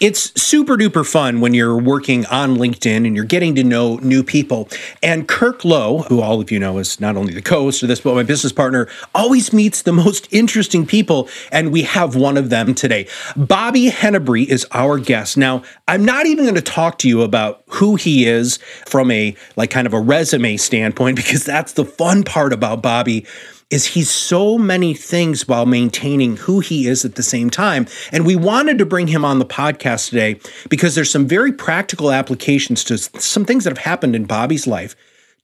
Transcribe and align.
it's 0.00 0.40
super 0.40 0.76
duper 0.76 1.06
fun 1.06 1.40
when 1.40 1.54
you're 1.54 1.76
working 1.76 2.26
on 2.26 2.56
LinkedIn 2.56 3.06
and 3.06 3.16
you're 3.16 3.24
getting 3.24 3.54
to 3.54 3.64
know 3.64 3.96
new 3.96 4.22
people. 4.22 4.68
And 5.02 5.26
Kirk 5.26 5.64
Lowe, 5.64 6.02
who 6.02 6.20
all 6.20 6.40
of 6.40 6.50
you 6.50 6.58
know 6.58 6.78
is 6.78 7.00
not 7.00 7.16
only 7.16 7.32
the 7.32 7.42
co 7.42 7.62
host 7.62 7.82
of 7.82 7.88
this, 7.88 8.00
but 8.00 8.14
my 8.14 8.22
business 8.22 8.52
partner, 8.52 8.88
always 9.14 9.52
meets 9.52 9.82
the 9.82 9.92
most 9.92 10.28
interesting 10.32 10.86
people. 10.86 11.28
And 11.50 11.72
we 11.72 11.82
have 11.82 12.14
one 12.14 12.36
of 12.36 12.50
them 12.50 12.74
today. 12.74 13.08
Bobby 13.36 13.90
Hennebree 13.90 14.46
is 14.46 14.66
our 14.72 14.98
guest. 14.98 15.36
Now, 15.36 15.62
I'm 15.88 16.04
not 16.04 16.26
even 16.26 16.44
going 16.44 16.56
to 16.56 16.60
talk 16.60 16.98
to 16.98 17.08
you 17.08 17.22
about 17.22 17.62
who 17.68 17.96
he 17.96 18.26
is 18.26 18.58
from 18.86 19.10
a 19.10 19.34
like 19.56 19.70
kind 19.70 19.86
of 19.86 19.94
a 19.94 20.00
resume 20.00 20.56
standpoint, 20.56 21.16
because 21.26 21.44
that's 21.44 21.72
the 21.72 21.84
fun 21.84 22.22
part 22.22 22.52
about 22.52 22.82
Bobby 22.82 23.26
is 23.70 23.86
he's 23.86 24.10
so 24.10 24.56
many 24.56 24.94
things 24.94 25.48
while 25.48 25.66
maintaining 25.66 26.36
who 26.36 26.60
he 26.60 26.86
is 26.86 27.04
at 27.04 27.16
the 27.16 27.22
same 27.22 27.50
time. 27.50 27.86
And 28.12 28.24
we 28.24 28.36
wanted 28.36 28.78
to 28.78 28.86
bring 28.86 29.08
him 29.08 29.24
on 29.24 29.38
the 29.38 29.44
podcast 29.44 30.10
today 30.10 30.38
because 30.68 30.94
there's 30.94 31.10
some 31.10 31.26
very 31.26 31.52
practical 31.52 32.12
applications 32.12 32.84
to 32.84 32.98
some 32.98 33.44
things 33.44 33.64
that 33.64 33.70
have 33.70 33.84
happened 33.84 34.14
in 34.14 34.24
Bobby's 34.24 34.66
life 34.66 34.94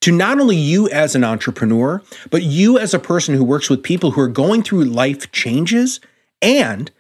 to 0.03 0.13
not 0.13 0.41
only 0.41 0.57
you 0.57 0.89
as 0.91 1.15
an 1.15 1.25
entrepreneur, 1.25 2.03
but 2.31 2.43
you 2.43 2.79
as 2.79 2.95
a 2.95 2.99
person 2.99 3.35
who 3.35 3.45
works 3.45 3.69
with 3.69 3.83
people 3.83 4.13
who 4.13 4.21
are 4.21 4.29
going 4.29 4.63
through 4.63 4.85
life 4.85 5.31
changes 5.33 6.01
and 6.41 6.91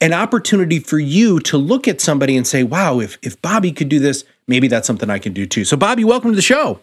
an 0.00 0.12
opportunity 0.12 0.78
for 0.78 0.98
you 0.98 1.40
to 1.40 1.56
look 1.56 1.88
at 1.88 2.00
somebody 2.00 2.36
and 2.36 2.46
say, 2.46 2.62
wow, 2.62 3.00
if, 3.00 3.18
if 3.22 3.40
Bobby 3.40 3.72
could 3.72 3.88
do 3.88 3.98
this, 3.98 4.24
maybe 4.46 4.68
that's 4.68 4.86
something 4.86 5.10
I 5.10 5.18
can 5.18 5.32
do 5.32 5.46
too. 5.46 5.64
So, 5.64 5.76
Bobby, 5.76 6.04
welcome 6.04 6.30
to 6.30 6.36
the 6.36 6.42
show. 6.42 6.80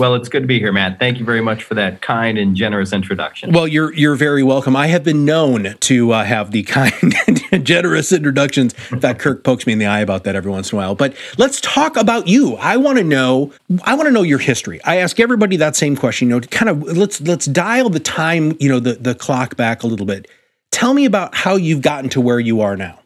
Well, 0.00 0.14
it's 0.14 0.30
good 0.30 0.40
to 0.40 0.46
be 0.46 0.58
here, 0.58 0.72
Matt. 0.72 0.98
Thank 0.98 1.18
you 1.18 1.26
very 1.26 1.42
much 1.42 1.62
for 1.62 1.74
that 1.74 2.00
kind 2.00 2.38
and 2.38 2.56
generous 2.56 2.94
introduction. 2.94 3.52
Well, 3.52 3.68
you're 3.68 3.92
you're 3.92 4.14
very 4.14 4.42
welcome. 4.42 4.74
I 4.74 4.86
have 4.86 5.04
been 5.04 5.26
known 5.26 5.74
to 5.78 6.12
uh, 6.12 6.24
have 6.24 6.52
the 6.52 6.62
kind 6.62 7.14
and 7.52 7.66
generous 7.66 8.10
introductions. 8.10 8.74
In 8.90 8.98
fact, 8.98 9.20
Kirk 9.20 9.44
pokes 9.44 9.66
me 9.66 9.74
in 9.74 9.78
the 9.78 9.84
eye 9.84 10.00
about 10.00 10.24
that 10.24 10.34
every 10.34 10.50
once 10.50 10.72
in 10.72 10.78
a 10.78 10.80
while. 10.80 10.94
But 10.94 11.14
let's 11.36 11.60
talk 11.60 11.98
about 11.98 12.28
you. 12.28 12.56
I 12.56 12.78
want 12.78 12.96
to 12.96 13.04
know. 13.04 13.52
I 13.84 13.92
want 13.92 14.06
to 14.06 14.10
know 14.10 14.22
your 14.22 14.38
history. 14.38 14.82
I 14.84 14.96
ask 14.96 15.20
everybody 15.20 15.58
that 15.58 15.76
same 15.76 15.96
question. 15.96 16.30
You 16.30 16.40
know, 16.40 16.46
kind 16.46 16.70
of 16.70 16.82
let's 16.82 17.20
let's 17.20 17.44
dial 17.44 17.90
the 17.90 18.00
time. 18.00 18.56
You 18.58 18.70
know, 18.70 18.80
the 18.80 18.94
the 18.94 19.14
clock 19.14 19.56
back 19.56 19.82
a 19.82 19.86
little 19.86 20.06
bit. 20.06 20.28
Tell 20.70 20.94
me 20.94 21.04
about 21.04 21.34
how 21.34 21.56
you've 21.56 21.82
gotten 21.82 22.08
to 22.10 22.22
where 22.22 22.40
you 22.40 22.62
are 22.62 22.74
now. 22.74 22.98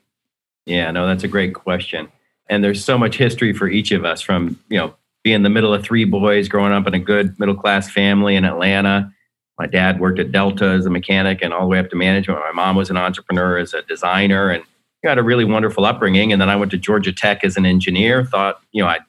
Yeah, 0.64 0.92
no, 0.92 1.08
that's 1.08 1.24
a 1.24 1.28
great 1.28 1.54
question. 1.54 2.06
And 2.48 2.62
there's 2.62 2.84
so 2.84 2.96
much 2.96 3.16
history 3.16 3.52
for 3.52 3.66
each 3.66 3.90
of 3.90 4.04
us 4.04 4.20
from 4.20 4.60
you 4.68 4.78
know 4.78 4.94
being 5.24 5.42
the 5.42 5.50
middle 5.50 5.74
of 5.74 5.82
three 5.82 6.04
boys, 6.04 6.48
growing 6.48 6.72
up 6.72 6.86
in 6.86 6.94
a 6.94 6.98
good 7.00 7.36
middle 7.40 7.56
class 7.56 7.90
family 7.90 8.36
in 8.36 8.44
Atlanta. 8.44 9.10
My 9.58 9.66
dad 9.66 9.98
worked 9.98 10.18
at 10.20 10.30
Delta 10.30 10.66
as 10.66 10.86
a 10.86 10.90
mechanic 10.90 11.40
and 11.42 11.52
all 11.52 11.62
the 11.62 11.66
way 11.66 11.78
up 11.78 11.90
to 11.90 11.96
management. 11.96 12.38
My 12.40 12.52
mom 12.52 12.76
was 12.76 12.90
an 12.90 12.96
entrepreneur 12.96 13.58
as 13.58 13.72
a 13.72 13.82
designer 13.82 14.50
and 14.50 14.62
had 15.02 15.18
a 15.18 15.22
really 15.22 15.44
wonderful 15.44 15.84
upbringing. 15.84 16.32
And 16.32 16.40
then 16.40 16.50
I 16.50 16.56
went 16.56 16.70
to 16.72 16.78
Georgia 16.78 17.12
Tech 17.12 17.44
as 17.44 17.56
an 17.56 17.66
engineer, 17.66 18.24
thought, 18.24 18.60
you 18.72 18.82
know, 18.82 18.88
I'd 18.88 19.02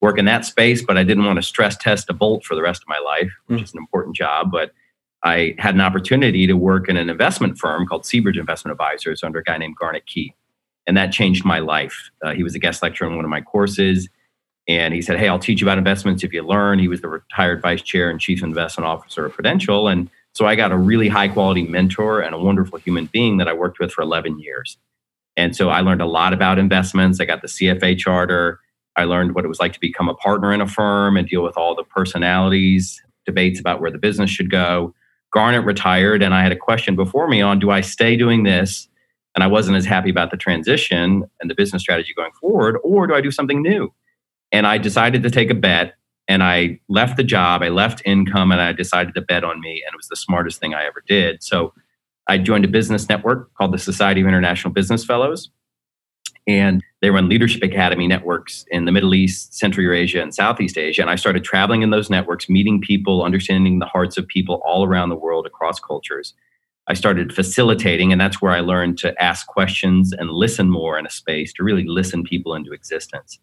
work 0.00 0.18
in 0.18 0.24
that 0.26 0.44
space, 0.44 0.82
but 0.82 0.96
I 0.96 1.04
didn't 1.04 1.24
want 1.24 1.36
to 1.36 1.42
stress 1.42 1.76
test 1.76 2.10
a 2.10 2.12
bolt 2.12 2.44
for 2.44 2.54
the 2.54 2.62
rest 2.62 2.82
of 2.82 2.88
my 2.88 2.98
life, 2.98 3.32
which 3.46 3.60
mm. 3.60 3.64
is 3.64 3.72
an 3.72 3.78
important 3.78 4.16
job. 4.16 4.50
But 4.52 4.72
I 5.22 5.54
had 5.58 5.74
an 5.74 5.80
opportunity 5.80 6.46
to 6.46 6.54
work 6.54 6.88
in 6.88 6.96
an 6.96 7.08
investment 7.08 7.58
firm 7.58 7.86
called 7.86 8.02
Seabridge 8.02 8.38
Investment 8.38 8.72
Advisors 8.72 9.22
under 9.22 9.38
a 9.38 9.44
guy 9.44 9.56
named 9.56 9.76
Garnett 9.76 10.06
Keith. 10.06 10.34
And 10.86 10.96
that 10.96 11.12
changed 11.12 11.44
my 11.44 11.60
life. 11.60 12.10
Uh, 12.22 12.34
he 12.34 12.42
was 12.42 12.54
a 12.54 12.58
guest 12.58 12.82
lecturer 12.82 13.08
in 13.08 13.16
one 13.16 13.24
of 13.24 13.30
my 13.30 13.40
courses. 13.40 14.08
And 14.66 14.94
he 14.94 15.02
said, 15.02 15.18
Hey, 15.18 15.28
I'll 15.28 15.38
teach 15.38 15.60
you 15.60 15.66
about 15.66 15.78
investments 15.78 16.24
if 16.24 16.32
you 16.32 16.42
learn. 16.42 16.78
He 16.78 16.88
was 16.88 17.00
the 17.00 17.08
retired 17.08 17.60
vice 17.60 17.82
chair 17.82 18.10
and 18.10 18.20
chief 18.20 18.42
investment 18.42 18.86
officer 18.86 19.26
of 19.26 19.32
Prudential. 19.32 19.88
And 19.88 20.08
so 20.32 20.46
I 20.46 20.54
got 20.56 20.72
a 20.72 20.76
really 20.76 21.08
high 21.08 21.28
quality 21.28 21.62
mentor 21.62 22.20
and 22.20 22.34
a 22.34 22.38
wonderful 22.38 22.78
human 22.78 23.06
being 23.06 23.36
that 23.36 23.48
I 23.48 23.52
worked 23.52 23.78
with 23.78 23.92
for 23.92 24.02
11 24.02 24.38
years. 24.38 24.78
And 25.36 25.54
so 25.54 25.68
I 25.68 25.80
learned 25.80 26.02
a 26.02 26.06
lot 26.06 26.32
about 26.32 26.58
investments. 26.58 27.20
I 27.20 27.24
got 27.24 27.42
the 27.42 27.48
CFA 27.48 27.98
charter. 27.98 28.60
I 28.96 29.04
learned 29.04 29.34
what 29.34 29.44
it 29.44 29.48
was 29.48 29.60
like 29.60 29.72
to 29.72 29.80
become 29.80 30.08
a 30.08 30.14
partner 30.14 30.52
in 30.52 30.60
a 30.60 30.68
firm 30.68 31.16
and 31.16 31.28
deal 31.28 31.42
with 31.42 31.56
all 31.56 31.74
the 31.74 31.82
personalities, 31.82 33.02
debates 33.26 33.58
about 33.58 33.80
where 33.80 33.90
the 33.90 33.98
business 33.98 34.30
should 34.30 34.50
go. 34.50 34.94
Garnett 35.32 35.64
retired, 35.64 36.22
and 36.22 36.32
I 36.32 36.42
had 36.42 36.52
a 36.52 36.56
question 36.56 36.94
before 36.94 37.26
me 37.26 37.40
on 37.42 37.58
do 37.58 37.70
I 37.70 37.80
stay 37.80 38.16
doing 38.16 38.44
this? 38.44 38.88
And 39.34 39.42
I 39.42 39.48
wasn't 39.48 39.76
as 39.76 39.84
happy 39.84 40.10
about 40.10 40.30
the 40.30 40.36
transition 40.36 41.24
and 41.40 41.50
the 41.50 41.56
business 41.56 41.82
strategy 41.82 42.14
going 42.14 42.30
forward, 42.40 42.78
or 42.84 43.08
do 43.08 43.14
I 43.14 43.20
do 43.20 43.32
something 43.32 43.60
new? 43.60 43.92
And 44.54 44.68
I 44.68 44.78
decided 44.78 45.24
to 45.24 45.30
take 45.30 45.50
a 45.50 45.54
bet 45.54 45.94
and 46.28 46.40
I 46.40 46.78
left 46.88 47.16
the 47.16 47.24
job, 47.24 47.60
I 47.62 47.70
left 47.70 48.02
income, 48.04 48.52
and 48.52 48.60
I 48.60 48.72
decided 48.72 49.12
to 49.16 49.20
bet 49.20 49.42
on 49.42 49.60
me. 49.60 49.82
And 49.84 49.92
it 49.92 49.96
was 49.96 50.06
the 50.06 50.14
smartest 50.14 50.60
thing 50.60 50.74
I 50.74 50.84
ever 50.84 51.02
did. 51.08 51.42
So 51.42 51.74
I 52.28 52.38
joined 52.38 52.64
a 52.64 52.68
business 52.68 53.08
network 53.08 53.52
called 53.54 53.74
the 53.74 53.78
Society 53.78 54.20
of 54.20 54.28
International 54.28 54.72
Business 54.72 55.04
Fellows. 55.04 55.50
And 56.46 56.84
they 57.02 57.10
run 57.10 57.28
leadership 57.28 57.64
academy 57.64 58.06
networks 58.06 58.64
in 58.70 58.84
the 58.84 58.92
Middle 58.92 59.12
East, 59.12 59.54
Central 59.54 59.82
Eurasia, 59.82 60.22
and 60.22 60.32
Southeast 60.32 60.78
Asia. 60.78 61.02
And 61.02 61.10
I 61.10 61.16
started 61.16 61.42
traveling 61.42 61.82
in 61.82 61.90
those 61.90 62.08
networks, 62.08 62.48
meeting 62.48 62.80
people, 62.80 63.24
understanding 63.24 63.80
the 63.80 63.86
hearts 63.86 64.16
of 64.16 64.28
people 64.28 64.62
all 64.64 64.86
around 64.86 65.08
the 65.08 65.16
world 65.16 65.46
across 65.46 65.80
cultures. 65.80 66.32
I 66.86 66.94
started 66.94 67.34
facilitating, 67.34 68.12
and 68.12 68.20
that's 68.20 68.40
where 68.40 68.52
I 68.52 68.60
learned 68.60 68.98
to 68.98 69.20
ask 69.20 69.48
questions 69.48 70.12
and 70.12 70.30
listen 70.30 70.70
more 70.70 70.96
in 70.96 71.06
a 71.06 71.10
space 71.10 71.52
to 71.54 71.64
really 71.64 71.84
listen 71.88 72.22
people 72.22 72.54
into 72.54 72.72
existence. 72.72 73.40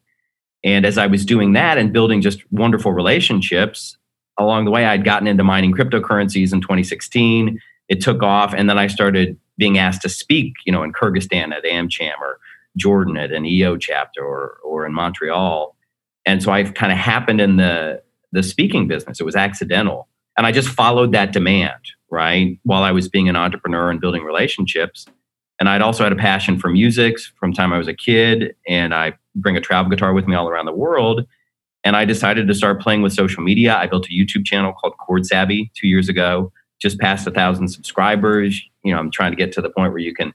And 0.64 0.86
as 0.86 0.98
I 0.98 1.08
was 1.08 1.26
doing 1.26 1.54
that 1.54 1.78
and 1.78 1.92
building 1.92 2.22
just 2.22 2.40
wonderful 2.52 2.94
relationships 2.94 3.98
along 4.38 4.66
the 4.66 4.72
way, 4.72 4.86
I'd 4.86 5.04
gotten 5.04 5.28
into 5.28 5.44
mining 5.44 5.74
cryptocurrencies 5.74 6.54
in 6.54 6.62
2016. 6.62 7.60
It 7.90 8.02
took 8.02 8.24
off, 8.24 8.54
and 8.54 8.70
then 8.70 8.78
I 8.78 8.88
started 8.88 9.38
being 9.58 9.78
asked 9.78 10.02
to 10.04 10.10
speak, 10.10 10.54
you 10.66 10.72
know, 10.72 10.84
in 10.84 10.94
Kyrgyzstan 10.94 11.54
at 11.54 11.64
AmCham 11.66 12.20
or 12.20 12.40
Jordan 12.78 13.18
at 13.18 13.32
an 13.32 13.46
EO 13.46 13.78
chapter 13.78 14.24
or 14.24 14.58
or 14.64 14.86
in 14.86 14.94
Montreal. 14.94 15.76
And 16.26 16.42
so 16.42 16.52
I've 16.52 16.74
kind 16.74 16.92
of 16.92 16.98
happened 16.98 17.42
in 17.42 17.58
the 17.58 18.02
the 18.32 18.44
speaking 18.44 18.88
business. 18.88 19.20
It 19.20 19.24
was 19.24 19.36
accidental. 19.36 20.08
And 20.38 20.48
I 20.48 20.52
just 20.52 20.70
followed 20.70 21.12
that 21.12 21.34
demand, 21.34 21.82
right? 22.10 22.58
While 22.64 22.84
I 22.84 22.92
was 22.92 23.10
being 23.10 23.28
an 23.28 23.36
entrepreneur 23.36 23.90
and 23.90 24.00
building 24.00 24.24
relationships. 24.24 25.06
And 25.60 25.68
I'd 25.68 25.82
also 25.82 26.04
had 26.04 26.14
a 26.14 26.16
passion 26.16 26.58
for 26.58 26.70
music 26.70 27.20
from 27.40 27.54
time 27.54 27.74
I 27.74 27.78
was 27.78 27.88
a 27.88 27.94
kid. 27.94 28.56
And 28.68 28.96
I 28.96 29.14
bring 29.36 29.58
a 29.58 29.62
travel 29.62 29.90
guitar 29.90 30.14
with 30.14 30.28
me 30.28 30.36
all 30.36 30.50
around 30.50 30.66
the 30.66 30.74
world. 30.74 31.26
And 31.84 31.96
I 31.96 32.06
decided 32.06 32.48
to 32.48 32.54
start 32.54 32.82
playing 32.82 33.02
with 33.02 33.14
social 33.14 33.44
media. 33.44 33.76
I 33.76 33.88
built 33.88 34.08
a 34.08 34.14
YouTube 34.14 34.46
channel 34.46 34.74
called 34.74 34.98
Chord 34.98 35.26
Savvy 35.26 35.72
two 35.76 35.88
years 35.88 36.10
ago, 36.10 36.52
just 36.80 37.00
past 37.00 37.26
a 37.28 37.32
thousand 37.32 37.70
subscribers. 37.70 38.62
You 38.84 38.94
know, 38.94 39.00
I'm 39.00 39.12
trying 39.12 39.32
to 39.32 39.36
get 39.36 39.52
to 39.54 39.62
the 39.62 39.70
point 39.70 39.92
where 39.92 40.02
you 40.02 40.14
can 40.14 40.34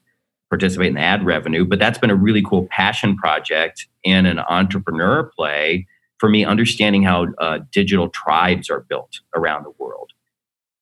participate 0.48 0.88
in 0.88 0.94
the 0.94 1.00
ad 1.00 1.24
revenue, 1.24 1.64
but 1.64 1.78
that's 1.78 1.98
been 1.98 2.10
a 2.10 2.16
really 2.16 2.42
cool 2.42 2.66
passion 2.70 3.16
project 3.16 3.86
and 4.04 4.26
an 4.26 4.38
entrepreneur 4.38 5.30
play 5.36 5.86
for 6.18 6.28
me 6.28 6.44
understanding 6.44 7.02
how 7.02 7.26
uh, 7.38 7.58
digital 7.72 8.08
tribes 8.08 8.70
are 8.70 8.80
built 8.80 9.20
around 9.34 9.64
the 9.64 9.72
world. 9.78 10.12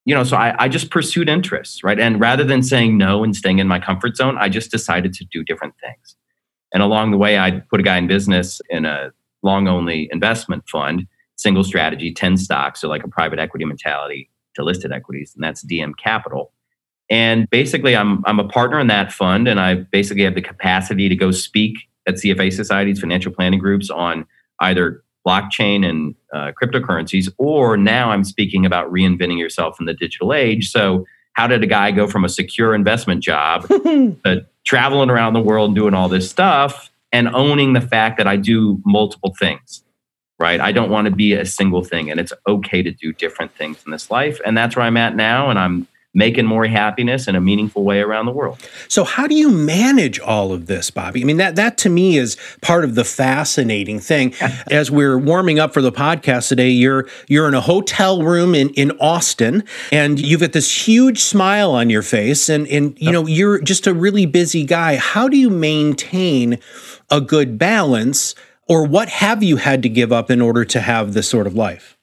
You 0.05 0.15
know, 0.15 0.23
so 0.23 0.37
I, 0.37 0.55
I 0.65 0.69
just 0.69 0.91
pursued 0.91 1.29
interests, 1.31 1.83
right? 1.83 1.99
And 1.99 2.21
rather 2.21 2.45
than 2.45 2.63
saying 2.63 2.99
no 2.99 3.25
and 3.25 3.35
staying 3.35 3.59
in 3.59 3.67
my 3.67 3.81
comfort 3.81 4.17
zone, 4.17 4.37
I 4.39 4.51
just 4.51 4.71
decided 4.71 5.15
to 5.15 5.25
do 5.25 5.43
different 5.43 5.75
things. 5.81 6.17
And 6.75 6.83
along 6.83 7.12
the 7.12 7.17
way, 7.17 7.39
I 7.39 7.61
put 7.71 7.81
a 7.81 7.85
guy 7.85 7.97
in 7.97 8.07
business 8.09 8.61
in 8.69 8.85
a 8.85 9.12
long 9.43 9.69
only 9.69 10.09
investment 10.12 10.69
fund, 10.69 11.07
single 11.37 11.65
strategy, 11.65 12.13
10 12.13 12.37
stocks, 12.37 12.81
so 12.81 12.89
like 12.89 13.04
a 13.04 13.09
private 13.09 13.39
equity 13.39 13.65
mentality 13.65 14.28
to 14.54 14.65
listed 14.65 14.93
equities, 14.93 15.33
and 15.34 15.43
that's 15.43 15.65
DM 15.65 15.97
Capital. 15.97 16.53
And 17.09 17.48
basically, 17.51 17.97
I'm, 17.97 18.25
I'm 18.27 18.41
a 18.41 18.48
partner 18.48 18.81
in 18.81 18.89
that 18.89 19.13
fund, 19.13 19.47
and 19.47 19.60
I 19.60 19.75
basically 19.75 20.25
have 20.25 20.34
the 20.34 20.43
capacity 20.43 21.09
to 21.09 21.16
go 21.16 21.31
speak 21.31 21.77
at 22.07 22.15
CFA 22.15 22.53
societies, 22.53 23.01
financial 23.01 23.33
planning 23.33 23.60
groups 23.60 23.89
on 23.91 24.27
either 24.60 25.03
blockchain 25.27 25.89
and 25.89 26.15
uh, 26.33 26.53
cryptocurrencies, 26.60 27.33
or 27.39 27.77
now 27.77 28.10
I'm 28.10 28.25
speaking 28.25 28.66
about 28.66 28.91
reinventing 28.93 29.39
yourself 29.39 29.78
in 29.81 29.87
the 29.87 29.95
digital 29.95 30.34
age. 30.34 30.71
So, 30.71 31.07
how 31.34 31.47
did 31.47 31.65
a 31.65 31.66
guy 31.66 31.91
go 31.91 32.07
from 32.07 32.25
a 32.25 32.28
secure 32.28 32.75
investment 32.75 33.22
job 33.22 33.66
to 33.69 34.47
traveling 34.65 35.11
around 35.11 35.34
the 35.34 35.41
world 35.41 35.71
and 35.71 35.77
doing 35.77 35.95
all 35.95 36.09
this 36.09 36.28
stuff 36.28 36.91
and 37.13 37.28
owning 37.28 37.75
the 37.75 37.81
fact 37.81 38.19
that 38.19 38.27
I 38.27 38.37
do 38.37 38.81
multiple 38.84 39.34
things, 39.39 39.84
right? 40.39 40.61
I 40.61 40.72
don't 40.72 40.91
want 40.91 41.07
to 41.07 41.11
be 41.11 41.34
a 41.34 41.47
single 41.47 41.84
thing 41.84 42.11
and 42.11 42.19
it's 42.19 42.33
okay 42.49 42.83
to 42.83 42.91
do 42.91 43.13
different 43.13 43.55
things 43.55 43.83
in 43.84 43.93
this 43.93 44.11
life. 44.11 44.41
And 44.45 44.57
that's 44.57 44.77
where 44.77 44.84
I'm 44.84 44.97
at 44.97 45.15
now. 45.15 45.51
And 45.51 45.59
I'm 45.59 45.87
making 46.15 46.47
more 46.47 46.65
happiness 46.65 47.27
in 47.27 47.34
a 47.34 47.41
meaningful 47.41 47.83
way 47.83 48.01
around 48.01 48.27
the 48.27 48.33
world. 48.33 48.59
So 48.89 49.03
how 49.03 49.27
do 49.27 49.34
you 49.34 49.51
manage 49.51 50.21
all 50.21 50.53
of 50.53 50.66
this, 50.66 50.91
Bobby? 50.91 51.21
I 51.21 51.25
mean 51.25 51.37
that 51.39 51.57
that 51.57 51.77
to 51.78 51.91
me 51.91 52.16
is 52.16 52.37
part 52.63 52.84
of 52.84 52.95
the 52.95 53.05
fascinating 53.05 53.99
thing. 53.99 54.33
As 54.71 54.91
we're 54.91 55.19
warming 55.19 55.59
up 55.59 55.75
for 55.75 55.83
the 55.83 55.93
podcast 55.93 56.49
today, 56.49 56.71
you're 56.71 57.09
you're 57.28 57.49
in 57.49 57.55
a 57.55 57.61
hotel 57.61 58.22
room 58.22 58.55
in 58.55 58.71
in 58.71 58.93
Austin 58.93 59.65
and 59.91 60.19
you've 60.21 60.41
got 60.41 60.53
this 60.53 60.87
huge 60.87 61.19
smile 61.19 61.72
on 61.72 61.91
your 61.91 62.03
face 62.03 62.49
and 62.49 62.67
and 62.69 62.97
you 63.01 63.10
know 63.10 63.27
you're 63.27 63.60
just 63.60 63.87
a 63.87 63.93
really 63.93 64.27
busy 64.27 64.65
guy. 64.65 64.97
How 64.97 65.28
do 65.28 65.37
you 65.37 65.51
maintain 65.51 66.59
a 67.10 67.21
good 67.21 67.59
balance 67.59 68.34
or 68.69 68.87
what 68.87 69.09
have 69.09 69.43
you 69.43 69.57
had 69.57 69.83
to 69.83 69.89
give 69.89 70.13
up 70.13 70.31
in 70.31 70.41
order 70.41 70.65
to 70.65 70.81
have 70.81 71.13
this 71.13 71.28
sort 71.28 71.47
of 71.47 71.55
life? 71.55 71.99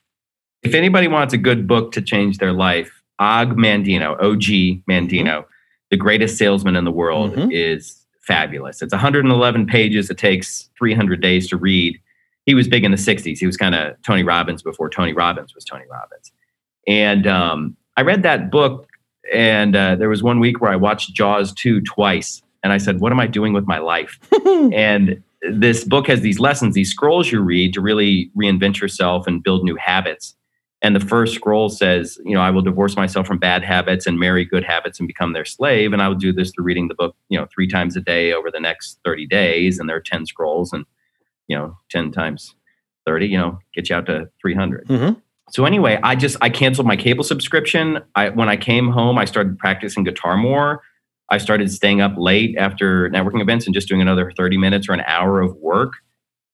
If 0.64 0.76
anybody 0.76 1.08
wants 1.08 1.34
a 1.34 1.38
good 1.38 1.68
book 1.68 1.92
to 1.94 2.02
change 2.02 2.38
their 2.38 2.54
life, 2.54 3.01
Og 3.22 3.50
Mandino, 3.50 4.20
OG 4.20 4.84
Mandino, 4.90 5.46
the 5.92 5.98
greatest 5.98 6.38
salesman 6.38 6.76
in 6.76 6.86
the 6.86 6.92
world, 6.92 7.36
mm-hmm. 7.36 7.52
is 7.52 8.04
fabulous. 8.22 8.82
It's 8.82 8.92
111 8.92 9.68
pages. 9.68 10.10
It 10.10 10.18
takes 10.18 10.70
300 10.78 11.22
days 11.22 11.48
to 11.50 11.58
read. 11.58 12.00
He 12.48 12.56
was 12.56 12.68
big 12.68 12.84
in 12.84 12.90
the 12.90 12.98
60s. 12.98 13.38
He 13.38 13.46
was 13.46 13.58
kind 13.58 13.76
of 13.76 14.02
Tony 14.02 14.24
Robbins 14.24 14.64
before 14.64 14.90
Tony 14.90 15.14
Robbins 15.14 15.54
was 15.54 15.64
Tony 15.64 15.86
Robbins. 15.90 16.32
And 16.88 17.28
um, 17.28 17.78
I 17.96 18.02
read 18.02 18.24
that 18.24 18.50
book, 18.50 18.88
and 19.32 19.76
uh, 19.76 19.96
there 19.96 20.10
was 20.10 20.24
one 20.24 20.40
week 20.40 20.60
where 20.60 20.72
I 20.72 20.76
watched 20.76 21.14
Jaws 21.14 21.54
2 21.54 21.82
twice. 21.82 22.42
And 22.64 22.74
I 22.74 22.80
said, 22.80 23.02
What 23.02 23.12
am 23.12 23.20
I 23.20 23.28
doing 23.28 23.54
with 23.54 23.68
my 23.68 23.78
life? 23.78 24.18
and 24.74 25.22
this 25.42 25.84
book 25.84 26.08
has 26.08 26.22
these 26.22 26.40
lessons, 26.40 26.74
these 26.74 26.90
scrolls 26.90 27.32
you 27.32 27.42
read 27.42 27.74
to 27.74 27.82
really 27.82 28.32
reinvent 28.36 28.80
yourself 28.80 29.28
and 29.28 29.44
build 29.44 29.64
new 29.64 29.76
habits. 29.76 30.36
And 30.82 30.96
the 30.96 31.00
first 31.00 31.36
scroll 31.36 31.70
says, 31.70 32.18
you 32.26 32.34
know, 32.34 32.42
I 32.42 32.50
will 32.50 32.64
divorce 32.64 32.96
myself 32.96 33.28
from 33.28 33.38
bad 33.38 33.64
habits 33.64 34.08
and 34.08 34.18
marry 34.18 34.44
good 34.44 34.64
habits 34.64 35.00
and 35.00 35.08
become 35.08 35.34
their 35.34 35.46
slave. 35.46 35.94
And 35.94 36.02
I 36.02 36.08
will 36.08 36.16
do 36.16 36.34
this 36.34 36.52
through 36.52 36.66
reading 36.66 36.88
the 36.88 36.96
book, 36.96 37.16
you 37.30 37.38
know, 37.38 37.48
three 37.54 37.68
times 37.68 37.96
a 37.96 38.02
day 38.02 38.34
over 38.34 38.50
the 38.50 38.60
next 38.60 39.00
30 39.06 39.28
days. 39.28 39.78
And 39.78 39.88
there 39.88 39.96
are 39.96 40.02
10 40.02 40.26
scrolls 40.26 40.74
and, 40.74 40.86
you 41.48 41.56
know, 41.56 41.78
10 41.92 42.12
times 42.12 42.56
30, 43.06 43.28
you 43.28 43.38
know, 43.38 43.60
get 43.76 43.90
you 43.90 43.96
out 43.96 44.08
to 44.08 44.30
300. 44.42 44.88
Mm-hmm. 44.88 45.20
So 45.52 45.66
anyway, 45.66 46.00
I 46.02 46.16
just, 46.16 46.38
I 46.42 46.50
canceled 46.50 46.88
my 46.88 46.96
cable 46.96 47.24
subscription. 47.24 48.00
I, 48.16 48.30
when 48.30 48.50
I 48.50 48.58
came 48.58 48.90
home, 48.90 49.20
I 49.20 49.26
started 49.26 49.60
practicing 49.60 50.04
guitar 50.04 50.36
more. 50.36 50.82
I 51.30 51.38
started 51.38 51.72
staying 51.72 52.02
up 52.02 52.14
late 52.18 52.56
after 52.58 53.08
networking 53.10 53.42
events 53.42 53.66
and 53.66 53.74
just 53.74 53.88
doing 53.88 54.02
another 54.02 54.32
30 54.36 54.58
minutes 54.58 54.90
or 54.90 54.94
an 54.94 55.02
hour 55.02 55.42
of 55.42 55.56
work, 55.58 55.94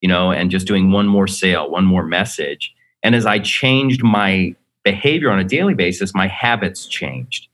you 0.01 0.09
know, 0.09 0.31
and 0.31 0.51
just 0.51 0.67
doing 0.67 0.91
one 0.91 1.07
more 1.07 1.27
sale, 1.27 1.69
one 1.69 1.85
more 1.85 2.03
message 2.03 2.73
and 3.03 3.15
as 3.15 3.25
I 3.25 3.39
changed 3.39 4.03
my 4.03 4.55
behavior 4.83 5.29
on 5.29 5.39
a 5.39 5.43
daily 5.43 5.73
basis, 5.73 6.13
my 6.15 6.27
habits 6.27 6.85
changed. 6.85 7.47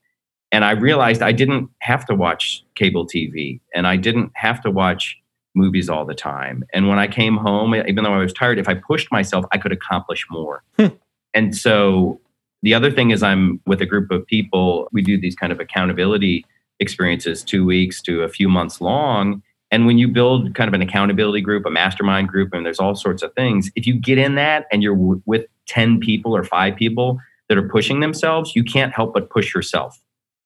And 0.52 0.64
I 0.64 0.72
realized 0.72 1.22
I 1.24 1.32
didn't 1.32 1.70
have 1.80 2.06
to 2.06 2.16
watch 2.16 2.64
cable 2.76 3.08
TV 3.08 3.60
and 3.74 3.88
I 3.88 3.98
didn't 3.98 4.32
have 4.36 4.62
to 4.62 4.72
watch 4.72 5.18
movies 5.56 5.90
all 5.90 6.06
the 6.06 6.14
time. 6.14 6.64
And 6.74 6.88
when 6.88 7.00
I 7.00 7.08
came 7.08 7.38
home, 7.38 7.74
even 7.74 8.04
though 8.04 8.14
I 8.14 8.20
was 8.20 8.34
tired, 8.34 8.60
if 8.60 8.70
I 8.70 8.76
pushed 8.76 9.12
myself, 9.12 9.46
I 9.52 9.58
could 9.58 9.72
accomplish 9.72 10.26
more. 10.30 10.64
Hmm. 10.78 10.88
And 11.34 11.56
so 11.56 12.20
the 12.62 12.74
other 12.74 12.92
thing 12.92 13.12
is, 13.12 13.24
I'm 13.24 13.60
with 13.66 13.82
a 13.82 13.86
group 13.86 14.12
of 14.12 14.26
people, 14.28 14.88
we 14.92 15.02
do 15.02 15.20
these 15.20 15.36
kind 15.36 15.52
of 15.52 15.60
accountability 15.60 16.46
experiences, 16.80 17.44
two 17.44 17.66
weeks 17.66 18.02
to 18.04 18.22
a 18.22 18.30
few 18.30 18.48
months 18.48 18.80
long. 18.80 19.42
And 19.74 19.88
when 19.88 19.98
you 19.98 20.08
build 20.08 20.54
kind 20.54 20.68
of 20.68 20.76
an 20.76 20.84
accountability 20.84 21.42
group, 21.42 21.66
a 21.66 21.72
mastermind 21.72 22.28
group, 22.28 22.54
and 22.54 22.64
there's 22.64 22.80
all 22.80 22.94
sorts 22.94 23.24
of 23.24 23.34
things, 23.34 23.72
if 23.76 23.88
you 23.88 23.96
get 23.96 24.20
in 24.20 24.36
that 24.36 24.68
and 24.72 24.84
you're 24.84 24.96
w- 24.96 25.20
with 25.26 25.48
10 25.66 26.00
people 26.00 26.36
or 26.36 26.44
five 26.44 26.76
people 26.76 27.20
that 27.50 27.58
are 27.58 27.68
pushing 27.68 28.00
themselves, 28.00 28.56
you 28.56 28.64
can't 28.64 28.94
help 28.94 29.16
but 29.16 29.32
push 29.32 29.52
yourself. 29.52 30.00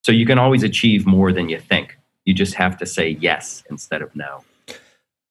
So 0.05 0.13
you 0.13 0.25
can 0.25 0.39
always 0.39 0.63
achieve 0.63 1.05
more 1.05 1.33
than 1.33 1.49
you 1.49 1.59
think. 1.59 1.97
You 2.23 2.33
just 2.33 2.53
have 2.53 2.77
to 2.77 2.85
say 2.85 3.17
yes 3.19 3.65
instead 3.69 4.01
of 4.01 4.15
no. 4.15 4.45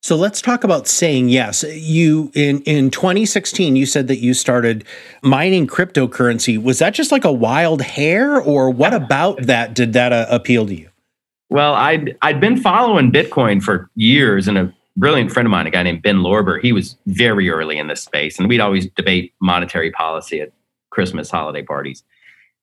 So 0.03 0.15
let's 0.15 0.43
talk 0.43 0.63
about 0.63 0.87
saying 0.87 1.31
yes. 1.31 1.63
You 1.63 2.31
in 2.35 2.61
in 2.65 2.91
2016 2.91 3.77
you 3.77 3.87
said 3.87 4.09
that 4.09 4.19
you 4.19 4.35
started 4.35 4.85
mining 5.23 5.67
cryptocurrency. 5.67 6.63
Was 6.63 6.81
that 6.81 6.93
just 6.93 7.13
like 7.13 7.25
a 7.25 7.33
wild 7.33 7.81
hair 7.81 8.39
or 8.39 8.69
what 8.69 8.93
about 9.03 9.41
that 9.47 9.73
did 9.73 9.95
that 9.95 10.13
uh, 10.13 10.27
appeal 10.29 10.67
to 10.67 10.75
you? 10.75 10.91
Well, 11.49 11.75
I'd 11.75 12.17
I'd 12.23 12.41
been 12.41 12.57
following 12.57 13.13
Bitcoin 13.13 13.63
for 13.63 13.91
years, 13.95 14.49
and 14.49 14.59
a 14.59 14.75
brilliant 14.97 15.31
friend 15.31 15.47
of 15.47 15.51
mine, 15.51 15.67
a 15.67 15.71
guy 15.71 15.83
named 15.83 16.03
Ben 16.03 16.17
Lorber, 16.17 16.61
he 16.61 16.73
was 16.73 16.97
very 17.07 17.51
early 17.51 17.79
in 17.79 17.87
this 17.87 18.03
space, 18.03 18.39
and 18.39 18.49
we'd 18.49 18.61
always 18.61 18.87
debate 18.91 19.33
monetary 19.41 19.91
policy 19.91 20.41
at 20.41 20.53
Christmas 20.91 21.31
holiday 21.31 21.63
parties. 21.63 22.03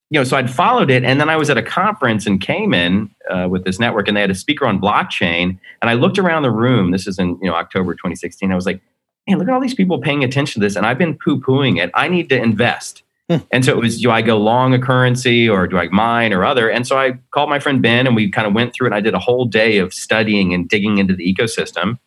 You 0.09 0.19
know, 0.19 0.23
so 0.23 0.37
I'd 0.37 0.51
followed 0.51 0.91
it, 0.91 1.03
and 1.03 1.19
then 1.19 1.29
I 1.29 1.37
was 1.37 1.49
at 1.49 1.57
a 1.57 1.63
conference 1.63 2.27
in 2.27 2.39
Cayman 2.39 3.13
uh, 3.29 3.47
with 3.49 3.63
this 3.63 3.79
network, 3.79 4.07
and 4.07 4.17
they 4.17 4.21
had 4.21 4.31
a 4.31 4.35
speaker 4.35 4.65
on 4.65 4.79
blockchain, 4.79 5.57
and 5.81 5.89
I 5.89 5.93
looked 5.93 6.19
around 6.19 6.43
the 6.43 6.51
room. 6.51 6.91
This 6.91 7.07
is 7.07 7.17
in 7.19 7.39
you 7.41 7.49
know 7.49 7.55
October 7.55 7.93
2016. 7.93 8.51
I 8.51 8.55
was 8.55 8.65
like, 8.65 8.81
man, 9.27 9.39
look 9.39 9.47
at 9.47 9.53
all 9.53 9.61
these 9.61 9.73
people 9.73 9.99
paying 9.99 10.23
attention 10.23 10.61
to 10.61 10.65
this, 10.67 10.75
and 10.75 10.85
I've 10.85 10.97
been 10.97 11.17
poo 11.17 11.39
pooing 11.39 11.81
it. 11.81 11.89
I 11.93 12.07
need 12.07 12.29
to 12.29 12.41
invest. 12.41 13.02
And 13.29 13.63
so 13.63 13.71
it 13.71 13.77
was, 13.77 14.01
do 14.01 14.11
I 14.11 14.21
go 14.21 14.37
long 14.37 14.73
a 14.73 14.79
currency 14.79 15.47
or 15.47 15.65
do 15.65 15.77
I 15.77 15.87
mine 15.89 16.33
or 16.33 16.43
other? 16.43 16.69
And 16.69 16.85
so 16.85 16.97
I 16.97 17.13
called 17.31 17.49
my 17.49 17.59
friend 17.59 17.81
Ben 17.81 18.05
and 18.05 18.15
we 18.15 18.29
kind 18.29 18.45
of 18.45 18.53
went 18.53 18.73
through 18.73 18.87
it. 18.87 18.93
I 18.93 18.99
did 18.99 19.13
a 19.13 19.19
whole 19.19 19.45
day 19.45 19.77
of 19.77 19.93
studying 19.93 20.53
and 20.53 20.67
digging 20.67 20.97
into 20.97 21.15
the 21.15 21.33
ecosystem. 21.33 21.97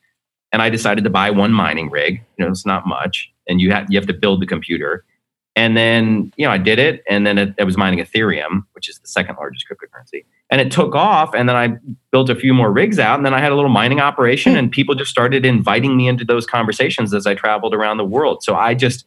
And 0.52 0.62
I 0.62 0.70
decided 0.70 1.04
to 1.04 1.10
buy 1.10 1.30
one 1.30 1.52
mining 1.52 1.90
rig. 1.90 2.22
You 2.36 2.44
know, 2.44 2.50
it's 2.50 2.66
not 2.66 2.86
much. 2.86 3.32
And 3.48 3.60
you 3.60 3.72
have, 3.72 3.86
you 3.88 3.98
have 3.98 4.06
to 4.06 4.14
build 4.14 4.42
the 4.42 4.46
computer. 4.46 5.04
And 5.56 5.74
then, 5.74 6.32
you 6.36 6.46
know, 6.46 6.52
I 6.52 6.58
did 6.58 6.78
it. 6.78 7.02
And 7.08 7.26
then 7.26 7.38
it, 7.38 7.54
it 7.56 7.64
was 7.64 7.78
mining 7.78 7.98
Ethereum, 7.98 8.64
which 8.72 8.88
is 8.88 8.98
the 8.98 9.08
second 9.08 9.36
largest 9.36 9.64
cryptocurrency. 9.68 10.26
And 10.50 10.60
it 10.60 10.70
took 10.70 10.94
off. 10.94 11.34
And 11.34 11.48
then 11.48 11.56
I 11.56 11.78
built 12.12 12.28
a 12.28 12.36
few 12.36 12.52
more 12.52 12.70
rigs 12.70 12.98
out. 12.98 13.18
And 13.18 13.24
then 13.24 13.32
I 13.32 13.40
had 13.40 13.52
a 13.52 13.54
little 13.54 13.70
mining 13.70 14.00
operation. 14.00 14.52
Hmm. 14.52 14.58
And 14.58 14.70
people 14.70 14.94
just 14.94 15.10
started 15.10 15.46
inviting 15.46 15.96
me 15.96 16.08
into 16.08 16.26
those 16.26 16.46
conversations 16.46 17.14
as 17.14 17.26
I 17.26 17.34
traveled 17.34 17.74
around 17.74 17.96
the 17.96 18.04
world. 18.04 18.42
So 18.42 18.54
I 18.54 18.74
just, 18.74 19.06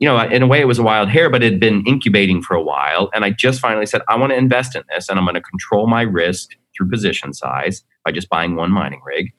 you 0.00 0.08
know, 0.08 0.18
in 0.18 0.42
a 0.42 0.46
way, 0.46 0.60
it 0.60 0.66
was 0.66 0.78
a 0.78 0.82
wild 0.82 1.10
hair, 1.10 1.28
but 1.28 1.42
it 1.42 1.52
had 1.52 1.60
been 1.60 1.84
incubating 1.86 2.42
for 2.42 2.54
a 2.54 2.62
while. 2.62 3.10
And 3.14 3.22
I 3.22 3.30
just 3.30 3.60
finally 3.60 3.84
said, 3.84 4.00
I 4.08 4.16
want 4.16 4.32
to 4.32 4.36
invest 4.36 4.74
in 4.74 4.82
this 4.88 5.10
and 5.10 5.18
I'm 5.18 5.26
going 5.26 5.34
to 5.34 5.42
control 5.42 5.86
my 5.86 6.02
risk 6.02 6.50
through 6.74 6.88
position 6.88 7.34
size 7.34 7.84
by 8.04 8.10
just 8.10 8.30
buying 8.30 8.56
one 8.56 8.72
mining 8.72 9.02
rig. 9.04 9.32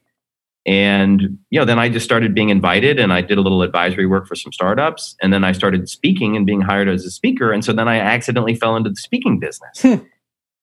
And, 0.67 1.39
you 1.49 1.59
know, 1.59 1.65
then 1.65 1.79
I 1.79 1.89
just 1.89 2.05
started 2.05 2.35
being 2.35 2.49
invited 2.49 2.99
and 2.99 3.11
I 3.11 3.21
did 3.21 3.39
a 3.39 3.41
little 3.41 3.63
advisory 3.63 4.05
work 4.05 4.27
for 4.27 4.35
some 4.35 4.51
startups. 4.51 5.15
And 5.19 5.33
then 5.33 5.43
I 5.43 5.51
started 5.51 5.89
speaking 5.89 6.37
and 6.37 6.45
being 6.45 6.61
hired 6.61 6.87
as 6.87 7.03
a 7.05 7.11
speaker. 7.11 7.51
And 7.51 7.65
so 7.65 7.73
then 7.73 7.87
I 7.87 7.97
accidentally 7.97 8.53
fell 8.53 8.75
into 8.75 8.91
the 8.91 8.95
speaking 8.95 9.39
business. 9.39 9.81
Hmm. 9.81 10.05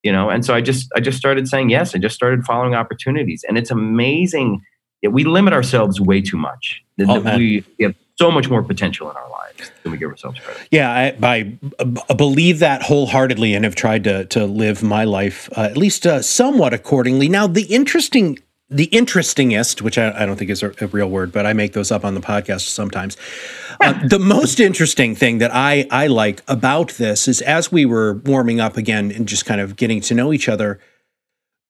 You 0.04 0.12
know, 0.12 0.30
and 0.30 0.44
so 0.44 0.54
I 0.54 0.60
just 0.60 0.88
I 0.94 1.00
just 1.00 1.18
started 1.18 1.48
saying 1.48 1.70
yes. 1.70 1.92
I 1.96 1.98
just 1.98 2.14
started 2.14 2.44
following 2.44 2.76
opportunities. 2.76 3.44
And 3.48 3.58
it's 3.58 3.72
amazing. 3.72 4.62
That 5.02 5.10
we 5.10 5.24
limit 5.24 5.52
ourselves 5.52 6.00
way 6.00 6.20
too 6.20 6.36
much. 6.36 6.82
Oh, 7.00 7.20
we 7.36 7.64
have 7.80 7.94
so 8.16 8.30
much 8.30 8.48
more 8.48 8.62
potential 8.62 9.10
in 9.10 9.16
our 9.16 9.28
lives 9.30 9.47
than 9.82 9.92
we 9.92 9.98
give 9.98 10.10
ourselves 10.10 10.38
credit. 10.40 10.68
Yeah, 10.70 10.90
I, 10.90 11.16
I, 11.22 11.58
I 12.08 12.14
believe 12.14 12.58
that 12.60 12.82
wholeheartedly, 12.82 13.54
and 13.54 13.64
have 13.64 13.74
tried 13.74 14.04
to 14.04 14.24
to 14.26 14.46
live 14.46 14.82
my 14.82 15.04
life 15.04 15.48
uh, 15.56 15.62
at 15.62 15.76
least 15.76 16.06
uh, 16.06 16.22
somewhat 16.22 16.74
accordingly. 16.74 17.28
Now, 17.28 17.46
the 17.46 17.64
interesting. 17.64 18.38
The 18.70 18.84
interestingest, 18.84 19.80
which 19.80 19.96
I, 19.96 20.12
I 20.14 20.26
don't 20.26 20.36
think 20.36 20.50
is 20.50 20.62
a, 20.62 20.74
a, 20.82 20.88
real 20.88 21.08
word, 21.08 21.32
but 21.32 21.46
I 21.46 21.54
make 21.54 21.72
those 21.72 21.90
up 21.90 22.04
on 22.04 22.12
the 22.12 22.20
podcast 22.20 22.68
sometimes. 22.68 23.16
Uh, 23.80 23.94
the 24.06 24.18
most 24.18 24.60
interesting 24.60 25.14
thing 25.14 25.38
that 25.38 25.50
I, 25.54 25.86
I 25.90 26.06
like 26.08 26.42
about 26.46 26.90
this 26.90 27.28
is 27.28 27.40
as 27.40 27.72
we 27.72 27.86
were 27.86 28.20
warming 28.26 28.60
up 28.60 28.76
again 28.76 29.10
and 29.10 29.26
just 29.26 29.46
kind 29.46 29.62
of 29.62 29.76
getting 29.76 30.02
to 30.02 30.14
know 30.14 30.34
each 30.34 30.50
other, 30.50 30.80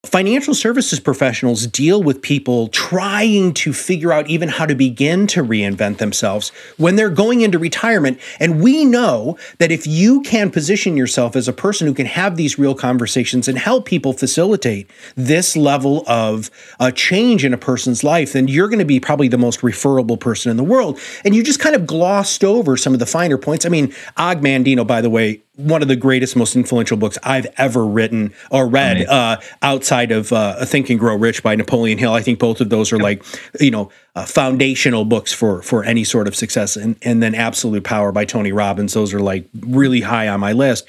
Financial 0.06 0.54
services 0.54 1.00
professionals 1.00 1.66
deal 1.66 2.00
with 2.00 2.22
people 2.22 2.68
trying 2.68 3.52
to 3.52 3.72
figure 3.72 4.12
out 4.12 4.30
even 4.30 4.48
how 4.48 4.64
to 4.64 4.76
begin 4.76 5.26
to 5.26 5.42
reinvent 5.42 5.98
themselves 5.98 6.50
when 6.76 6.94
they're 6.94 7.10
going 7.10 7.40
into 7.40 7.58
retirement. 7.58 8.20
And 8.38 8.62
we 8.62 8.84
know 8.84 9.36
that 9.58 9.72
if 9.72 9.88
you 9.88 10.20
can 10.20 10.52
position 10.52 10.96
yourself 10.96 11.34
as 11.34 11.48
a 11.48 11.52
person 11.52 11.88
who 11.88 11.94
can 11.94 12.06
have 12.06 12.36
these 12.36 12.60
real 12.60 12.76
conversations 12.76 13.48
and 13.48 13.58
help 13.58 13.86
people 13.86 14.12
facilitate 14.12 14.88
this 15.16 15.56
level 15.56 16.04
of 16.06 16.48
uh, 16.78 16.92
change 16.92 17.44
in 17.44 17.52
a 17.52 17.58
person's 17.58 18.04
life, 18.04 18.34
then 18.34 18.46
you're 18.46 18.68
going 18.68 18.78
to 18.78 18.84
be 18.84 19.00
probably 19.00 19.26
the 19.26 19.36
most 19.36 19.64
referable 19.64 20.16
person 20.16 20.48
in 20.48 20.56
the 20.56 20.62
world. 20.62 21.00
And 21.24 21.34
you 21.34 21.42
just 21.42 21.58
kind 21.58 21.74
of 21.74 21.88
glossed 21.88 22.44
over 22.44 22.76
some 22.76 22.92
of 22.92 23.00
the 23.00 23.06
finer 23.06 23.36
points. 23.36 23.66
I 23.66 23.68
mean, 23.68 23.92
Og 24.16 24.42
Mandino, 24.42 24.86
by 24.86 25.00
the 25.00 25.10
way, 25.10 25.42
one 25.58 25.82
of 25.82 25.88
the 25.88 25.96
greatest, 25.96 26.36
most 26.36 26.54
influential 26.54 26.96
books 26.96 27.18
I've 27.24 27.46
ever 27.56 27.84
written 27.84 28.32
or 28.52 28.68
read 28.68 29.04
uh, 29.06 29.38
outside 29.60 30.12
of 30.12 30.32
uh, 30.32 30.64
Think 30.64 30.88
and 30.88 31.00
Grow 31.00 31.16
Rich 31.16 31.42
by 31.42 31.56
Napoleon 31.56 31.98
Hill. 31.98 32.12
I 32.14 32.22
think 32.22 32.38
both 32.38 32.60
of 32.60 32.70
those 32.70 32.92
are 32.92 32.96
yep. 32.96 33.02
like, 33.02 33.24
you 33.60 33.72
know, 33.72 33.90
uh, 34.14 34.24
foundational 34.24 35.04
books 35.04 35.32
for 35.32 35.60
for 35.62 35.82
any 35.84 36.04
sort 36.04 36.28
of 36.28 36.36
success. 36.36 36.76
And, 36.76 36.96
and 37.02 37.20
then 37.20 37.34
Absolute 37.34 37.82
Power 37.82 38.12
by 38.12 38.24
Tony 38.24 38.52
Robbins. 38.52 38.94
Those 38.94 39.12
are 39.12 39.20
like 39.20 39.48
really 39.60 40.00
high 40.00 40.28
on 40.28 40.38
my 40.38 40.52
list. 40.52 40.88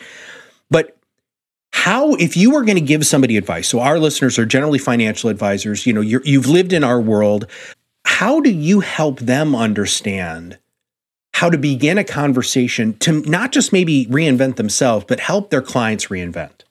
But 0.69 0.95
how, 1.71 2.13
if 2.15 2.37
you 2.37 2.51
were 2.51 2.63
going 2.63 2.77
to 2.77 2.81
give 2.81 3.05
somebody 3.07 3.37
advice, 3.37 3.67
so 3.67 3.79
our 3.79 3.97
listeners 3.97 4.37
are 4.37 4.45
generally 4.45 4.79
financial 4.79 5.31
advisors, 5.31 5.87
you 5.87 5.93
know, 5.93 6.01
you've 6.01 6.47
lived 6.47 6.73
in 6.73 6.83
our 6.83 7.01
world. 7.01 7.47
How 8.05 8.39
do 8.39 8.51
you 8.51 8.81
help 8.81 9.19
them 9.19 9.55
understand 9.55 10.59
how 11.39 11.49
to 11.49 11.57
begin 11.57 11.97
a 11.97 12.03
conversation 12.03 12.97
to 12.97 13.21
not 13.21 13.53
just 13.53 13.71
maybe 13.71 14.05
reinvent 14.07 14.57
themselves, 14.57 15.05
but 15.07 15.21
help 15.21 15.51
their 15.51 15.61
clients 15.61 16.07
reinvent? 16.07 16.63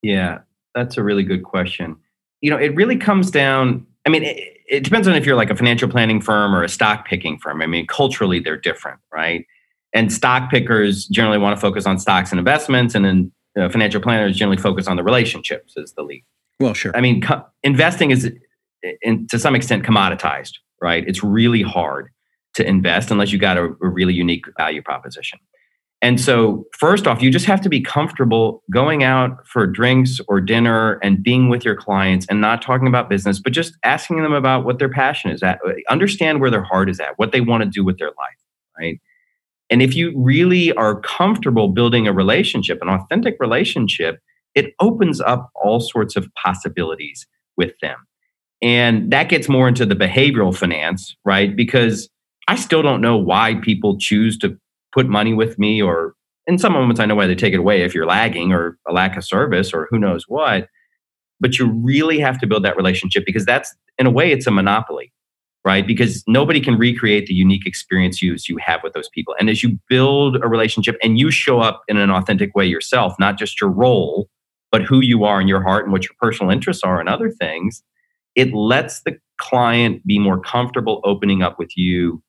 Yeah, 0.00 0.38
that's 0.74 0.96
a 0.96 1.02
really 1.02 1.24
good 1.24 1.42
question. 1.42 1.96
You 2.40 2.48
know, 2.48 2.56
it 2.56 2.74
really 2.74 2.96
comes 2.96 3.30
down, 3.30 3.86
I 4.06 4.08
mean, 4.08 4.22
it, 4.22 4.56
it 4.66 4.82
depends 4.82 5.06
on 5.06 5.14
if 5.14 5.26
you're 5.26 5.36
like 5.36 5.50
a 5.50 5.54
financial 5.54 5.90
planning 5.90 6.22
firm 6.22 6.54
or 6.54 6.62
a 6.62 6.70
stock 6.70 7.06
picking 7.06 7.38
firm. 7.38 7.60
I 7.60 7.66
mean, 7.66 7.86
culturally, 7.86 8.40
they're 8.40 8.56
different, 8.56 8.98
right? 9.12 9.44
And 9.92 10.10
stock 10.10 10.50
pickers 10.50 11.04
generally 11.08 11.36
want 11.36 11.54
to 11.54 11.60
focus 11.60 11.84
on 11.84 11.98
stocks 11.98 12.30
and 12.30 12.38
investments, 12.38 12.94
and 12.94 13.04
then 13.04 13.30
uh, 13.60 13.68
financial 13.68 14.00
planners 14.00 14.38
generally 14.38 14.56
focus 14.56 14.86
on 14.86 14.96
the 14.96 15.02
relationships 15.02 15.74
as 15.76 15.92
the 15.92 16.02
lead. 16.02 16.24
Well, 16.60 16.72
sure. 16.72 16.96
I 16.96 17.02
mean, 17.02 17.20
co- 17.20 17.44
investing 17.62 18.10
is 18.10 18.32
in, 19.02 19.26
to 19.26 19.38
some 19.38 19.54
extent 19.54 19.84
commoditized, 19.84 20.52
right? 20.80 21.06
It's 21.06 21.22
really 21.22 21.60
hard 21.60 22.08
to 22.54 22.66
invest 22.66 23.10
unless 23.10 23.32
you 23.32 23.38
got 23.38 23.56
a, 23.56 23.64
a 23.64 23.88
really 23.88 24.14
unique 24.14 24.44
value 24.56 24.82
proposition. 24.82 25.38
And 26.02 26.20
so, 26.20 26.66
first 26.76 27.06
off, 27.06 27.22
you 27.22 27.30
just 27.30 27.46
have 27.46 27.60
to 27.60 27.68
be 27.68 27.80
comfortable 27.80 28.64
going 28.72 29.04
out 29.04 29.46
for 29.46 29.68
drinks 29.68 30.20
or 30.26 30.40
dinner 30.40 30.94
and 30.94 31.22
being 31.22 31.48
with 31.48 31.64
your 31.64 31.76
clients 31.76 32.26
and 32.28 32.40
not 32.40 32.60
talking 32.60 32.88
about 32.88 33.08
business, 33.08 33.38
but 33.38 33.52
just 33.52 33.76
asking 33.84 34.20
them 34.20 34.32
about 34.32 34.64
what 34.64 34.80
their 34.80 34.88
passion 34.88 35.30
is 35.30 35.44
at. 35.44 35.60
Understand 35.88 36.40
where 36.40 36.50
their 36.50 36.64
heart 36.64 36.90
is 36.90 36.98
at, 36.98 37.16
what 37.18 37.30
they 37.30 37.40
want 37.40 37.62
to 37.62 37.70
do 37.70 37.84
with 37.84 37.98
their 37.98 38.08
life, 38.08 38.38
right? 38.76 39.00
And 39.70 39.80
if 39.80 39.94
you 39.94 40.12
really 40.16 40.72
are 40.72 41.00
comfortable 41.00 41.68
building 41.68 42.08
a 42.08 42.12
relationship, 42.12 42.82
an 42.82 42.88
authentic 42.88 43.36
relationship, 43.38 44.18
it 44.56 44.74
opens 44.80 45.20
up 45.20 45.50
all 45.54 45.78
sorts 45.78 46.16
of 46.16 46.28
possibilities 46.34 47.26
with 47.56 47.72
them. 47.80 47.96
And 48.60 49.10
that 49.12 49.28
gets 49.28 49.48
more 49.48 49.68
into 49.68 49.86
the 49.86 49.94
behavioral 49.94 50.54
finance, 50.54 51.16
right? 51.24 51.54
Because 51.54 52.10
I 52.48 52.56
still 52.56 52.82
don't 52.82 53.00
know 53.00 53.16
why 53.16 53.56
people 53.56 53.98
choose 53.98 54.36
to 54.38 54.58
put 54.92 55.08
money 55.08 55.32
with 55.32 55.58
me, 55.58 55.80
or 55.80 56.14
in 56.46 56.58
some 56.58 56.72
moments, 56.72 57.00
I 57.00 57.06
know 57.06 57.14
why 57.14 57.26
they 57.26 57.34
take 57.34 57.54
it 57.54 57.60
away 57.60 57.82
if 57.82 57.94
you're 57.94 58.06
lagging 58.06 58.52
or 58.52 58.78
a 58.86 58.92
lack 58.92 59.16
of 59.16 59.24
service 59.24 59.72
or 59.72 59.86
who 59.90 59.98
knows 59.98 60.24
what. 60.28 60.68
But 61.40 61.58
you 61.58 61.70
really 61.70 62.18
have 62.20 62.38
to 62.40 62.46
build 62.46 62.64
that 62.64 62.76
relationship 62.76 63.24
because 63.24 63.44
that's, 63.44 63.74
in 63.98 64.06
a 64.06 64.10
way, 64.10 64.30
it's 64.32 64.46
a 64.46 64.50
monopoly, 64.50 65.12
right? 65.64 65.86
Because 65.86 66.24
nobody 66.26 66.60
can 66.60 66.76
recreate 66.76 67.26
the 67.26 67.34
unique 67.34 67.66
experience 67.66 68.20
you, 68.22 68.36
you 68.48 68.58
have 68.58 68.82
with 68.82 68.92
those 68.92 69.08
people. 69.08 69.34
And 69.38 69.48
as 69.48 69.62
you 69.62 69.78
build 69.88 70.36
a 70.36 70.48
relationship 70.48 70.96
and 71.02 71.18
you 71.18 71.30
show 71.30 71.60
up 71.60 71.82
in 71.88 71.96
an 71.96 72.10
authentic 72.10 72.54
way 72.54 72.66
yourself, 72.66 73.14
not 73.18 73.38
just 73.38 73.60
your 73.60 73.70
role, 73.70 74.28
but 74.70 74.82
who 74.82 75.00
you 75.00 75.24
are 75.24 75.40
in 75.40 75.48
your 75.48 75.62
heart 75.62 75.84
and 75.84 75.92
what 75.92 76.04
your 76.04 76.14
personal 76.20 76.50
interests 76.50 76.82
are 76.82 76.98
and 76.98 77.08
other 77.08 77.30
things, 77.30 77.82
it 78.34 78.52
lets 78.52 79.02
the 79.02 79.16
client 79.38 80.04
be 80.06 80.18
more 80.18 80.40
comfortable 80.40 81.00
opening 81.04 81.42
up 81.42 81.58
with 81.58 81.76
you 81.76 82.22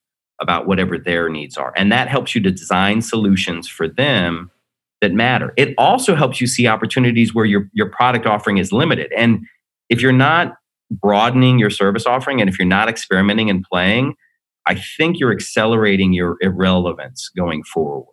about 0.43 0.67
whatever 0.67 0.99
their 0.99 1.29
needs 1.29 1.57
are. 1.57 1.73
And 1.75 1.91
that 1.91 2.07
helps 2.07 2.35
you 2.35 2.41
to 2.41 2.51
design 2.51 3.01
solutions 3.01 3.67
for 3.67 3.87
them 3.87 4.51
that 5.01 5.13
matter. 5.13 5.53
It 5.57 5.73
also 5.77 6.15
helps 6.15 6.39
you 6.39 6.47
see 6.47 6.67
opportunities 6.67 7.33
where 7.33 7.45
your, 7.45 7.69
your 7.73 7.89
product 7.89 8.27
offering 8.27 8.57
is 8.57 8.71
limited. 8.71 9.11
And 9.17 9.45
if 9.89 10.01
you're 10.01 10.11
not 10.11 10.53
broadening 10.91 11.57
your 11.57 11.71
service 11.71 12.05
offering 12.05 12.39
and 12.39 12.49
if 12.49 12.59
you're 12.59 12.67
not 12.67 12.87
experimenting 12.87 13.49
and 13.49 13.63
playing, 13.63 14.13
I 14.67 14.75
think 14.75 15.19
you're 15.19 15.33
accelerating 15.33 16.13
your 16.13 16.37
irrelevance 16.41 17.29
going 17.35 17.63
forward 17.63 18.12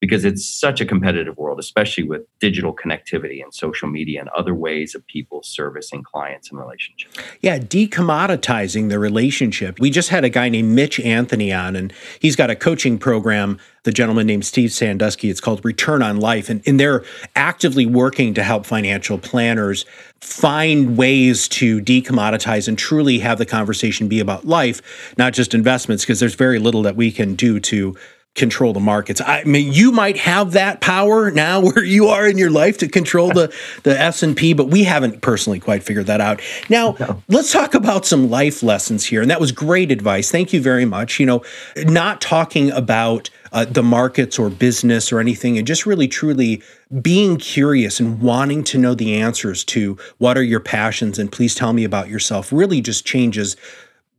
because 0.00 0.24
it's 0.24 0.46
such 0.46 0.80
a 0.80 0.84
competitive 0.84 1.36
world, 1.36 1.58
especially 1.58 2.04
with 2.04 2.22
digital 2.40 2.74
connectivity 2.74 3.42
and 3.42 3.54
social 3.54 3.88
media 3.88 4.20
and 4.20 4.28
other 4.30 4.54
ways 4.54 4.94
of 4.94 5.06
people 5.06 5.42
servicing 5.42 6.02
clients 6.02 6.50
and 6.50 6.58
relationships. 6.58 7.16
Yeah, 7.40 7.58
decommoditizing 7.58 8.90
the 8.90 8.98
relationship. 8.98 9.80
We 9.80 9.90
just 9.90 10.10
had 10.10 10.24
a 10.24 10.28
guy 10.28 10.48
named 10.48 10.74
Mitch 10.74 11.00
Anthony 11.00 11.52
on, 11.52 11.74
and 11.74 11.92
he's 12.20 12.36
got 12.36 12.50
a 12.50 12.56
coaching 12.56 12.98
program. 12.98 13.58
The 13.84 13.92
gentleman 13.92 14.26
named 14.26 14.44
Steve 14.44 14.70
Sanduski. 14.70 15.30
It's 15.30 15.40
called 15.40 15.64
Return 15.64 16.02
on 16.02 16.18
Life, 16.18 16.48
and, 16.48 16.62
and 16.66 16.78
they're 16.80 17.04
actively 17.36 17.86
working 17.86 18.34
to 18.34 18.42
help 18.42 18.66
financial 18.66 19.18
planners 19.18 19.84
find 20.20 20.96
ways 20.96 21.48
to 21.48 21.80
decommoditize 21.80 22.66
and 22.66 22.78
truly 22.78 23.18
have 23.18 23.38
the 23.38 23.46
conversation 23.46 24.08
be 24.08 24.20
about 24.20 24.46
life, 24.46 25.14
not 25.18 25.34
just 25.34 25.54
investments, 25.54 26.02
because 26.02 26.18
there's 26.20 26.34
very 26.34 26.58
little 26.58 26.82
that 26.82 26.96
we 26.96 27.12
can 27.12 27.34
do 27.34 27.60
to 27.60 27.94
control 28.34 28.72
the 28.72 28.80
markets. 28.80 29.20
I 29.20 29.44
mean, 29.44 29.72
you 29.72 29.92
might 29.92 30.16
have 30.16 30.52
that 30.52 30.80
power 30.80 31.30
now 31.30 31.60
where 31.62 31.84
you 31.84 32.08
are 32.08 32.26
in 32.26 32.36
your 32.38 32.50
life 32.50 32.78
to 32.78 32.88
control 32.88 33.28
the 33.28 33.54
the 33.82 33.98
S&P, 33.98 34.52
but 34.54 34.68
we 34.68 34.84
haven't 34.84 35.20
personally 35.20 35.60
quite 35.60 35.82
figured 35.82 36.06
that 36.06 36.20
out. 36.20 36.40
Now, 36.68 36.96
no. 36.98 37.22
let's 37.28 37.52
talk 37.52 37.74
about 37.74 38.06
some 38.06 38.30
life 38.30 38.62
lessons 38.62 39.04
here. 39.06 39.22
And 39.22 39.30
that 39.30 39.40
was 39.40 39.52
great 39.52 39.90
advice. 39.90 40.30
Thank 40.30 40.52
you 40.52 40.60
very 40.60 40.84
much. 40.84 41.20
You 41.20 41.26
know, 41.26 41.42
not 41.76 42.20
talking 42.20 42.70
about 42.70 43.30
uh, 43.52 43.64
the 43.64 43.82
markets 43.82 44.38
or 44.38 44.50
business 44.50 45.12
or 45.12 45.20
anything 45.20 45.56
and 45.56 45.66
just 45.66 45.86
really 45.86 46.08
truly 46.08 46.60
being 47.00 47.36
curious 47.36 48.00
and 48.00 48.20
wanting 48.20 48.64
to 48.64 48.78
know 48.78 48.94
the 48.94 49.14
answers 49.14 49.62
to 49.64 49.96
what 50.18 50.36
are 50.36 50.42
your 50.42 50.58
passions 50.58 51.20
and 51.20 51.30
please 51.30 51.54
tell 51.54 51.72
me 51.72 51.84
about 51.84 52.08
yourself 52.08 52.52
really 52.52 52.80
just 52.80 53.06
changes 53.06 53.56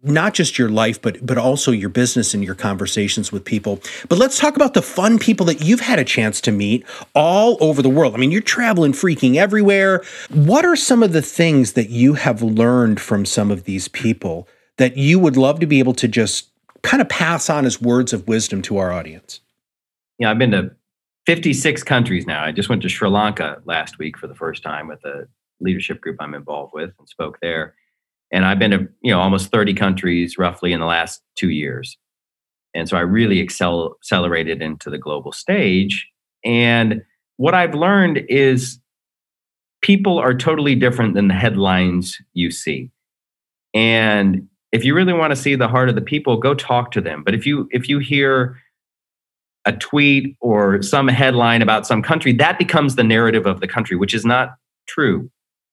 not 0.05 0.33
just 0.33 0.57
your 0.57 0.69
life 0.69 1.01
but 1.01 1.25
but 1.25 1.37
also 1.37 1.71
your 1.71 1.89
business 1.89 2.33
and 2.33 2.43
your 2.43 2.55
conversations 2.55 3.31
with 3.31 3.43
people. 3.43 3.79
But 4.07 4.17
let's 4.17 4.39
talk 4.39 4.55
about 4.55 4.73
the 4.73 4.81
fun 4.81 5.19
people 5.19 5.45
that 5.47 5.63
you've 5.63 5.81
had 5.81 5.99
a 5.99 6.03
chance 6.03 6.39
to 6.41 6.51
meet 6.51 6.85
all 7.13 7.57
over 7.59 7.81
the 7.81 7.89
world. 7.89 8.13
I 8.13 8.17
mean 8.17 8.31
you're 8.31 8.41
traveling 8.41 8.93
freaking 8.93 9.35
everywhere. 9.35 10.03
What 10.29 10.65
are 10.65 10.75
some 10.75 11.03
of 11.03 11.13
the 11.13 11.21
things 11.21 11.73
that 11.73 11.89
you 11.89 12.13
have 12.13 12.41
learned 12.41 12.99
from 12.99 13.25
some 13.25 13.51
of 13.51 13.63
these 13.63 13.87
people 13.87 14.47
that 14.77 14.97
you 14.97 15.19
would 15.19 15.37
love 15.37 15.59
to 15.59 15.65
be 15.65 15.79
able 15.79 15.93
to 15.93 16.07
just 16.07 16.49
kind 16.83 17.01
of 17.01 17.09
pass 17.09 17.49
on 17.49 17.65
as 17.65 17.81
words 17.81 18.13
of 18.13 18.27
wisdom 18.27 18.61
to 18.63 18.77
our 18.77 18.91
audience? 18.91 19.41
Yeah 20.19 20.31
i've 20.31 20.39
been 20.39 20.51
to 20.51 20.71
56 21.25 21.81
countries 21.81 22.27
now. 22.27 22.45
I 22.45 22.51
just 22.51 22.69
went 22.69 22.83
to 22.83 22.89
sri 22.89 23.09
lanka 23.09 23.61
last 23.65 23.97
week 23.97 24.17
for 24.17 24.27
the 24.27 24.35
first 24.35 24.61
time 24.61 24.87
with 24.87 25.03
a 25.05 25.27
leadership 25.59 26.01
group 26.01 26.17
i'm 26.19 26.33
involved 26.33 26.73
with 26.73 26.91
and 26.99 27.07
spoke 27.07 27.39
there 27.41 27.75
and 28.31 28.45
I've 28.45 28.59
been 28.59 28.71
to 28.71 28.87
you 29.01 29.11
know 29.11 29.19
almost 29.19 29.51
30 29.51 29.73
countries 29.73 30.37
roughly 30.37 30.73
in 30.73 30.79
the 30.79 30.85
last 30.85 31.21
two 31.35 31.49
years. 31.49 31.97
And 32.75 32.89
so 32.89 32.97
I 32.97 33.01
really 33.01 33.39
excel, 33.39 33.95
accelerated 34.01 34.61
into 34.61 34.89
the 34.89 34.97
global 34.97 35.31
stage. 35.31 36.07
And 36.43 37.01
what 37.37 37.53
I've 37.53 37.73
learned 37.73 38.25
is 38.27 38.79
people 39.81 40.19
are 40.19 40.33
totally 40.33 40.75
different 40.75 41.13
than 41.15 41.29
the 41.29 41.33
headlines 41.33 42.17
you 42.33 42.51
see. 42.51 42.91
And 43.73 44.47
if 44.71 44.83
you 44.83 44.93
really 44.93 45.13
want 45.13 45.31
to 45.31 45.35
see 45.37 45.55
the 45.55 45.69
heart 45.69 45.89
of 45.89 45.95
the 45.95 46.01
people, 46.01 46.37
go 46.37 46.53
talk 46.53 46.91
to 46.91 47.01
them. 47.01 47.23
But 47.23 47.33
if 47.33 47.45
you 47.45 47.69
if 47.71 47.87
you 47.87 47.99
hear 47.99 48.57
a 49.65 49.71
tweet 49.71 50.35
or 50.41 50.81
some 50.81 51.07
headline 51.07 51.61
about 51.61 51.87
some 51.87 52.03
country, 52.03 52.33
that 52.33 52.59
becomes 52.59 52.95
the 52.95 53.03
narrative 53.03 53.45
of 53.45 53.61
the 53.61 53.67
country, 53.67 53.95
which 53.95 54.13
is 54.13 54.25
not 54.25 54.55
true. 54.87 55.29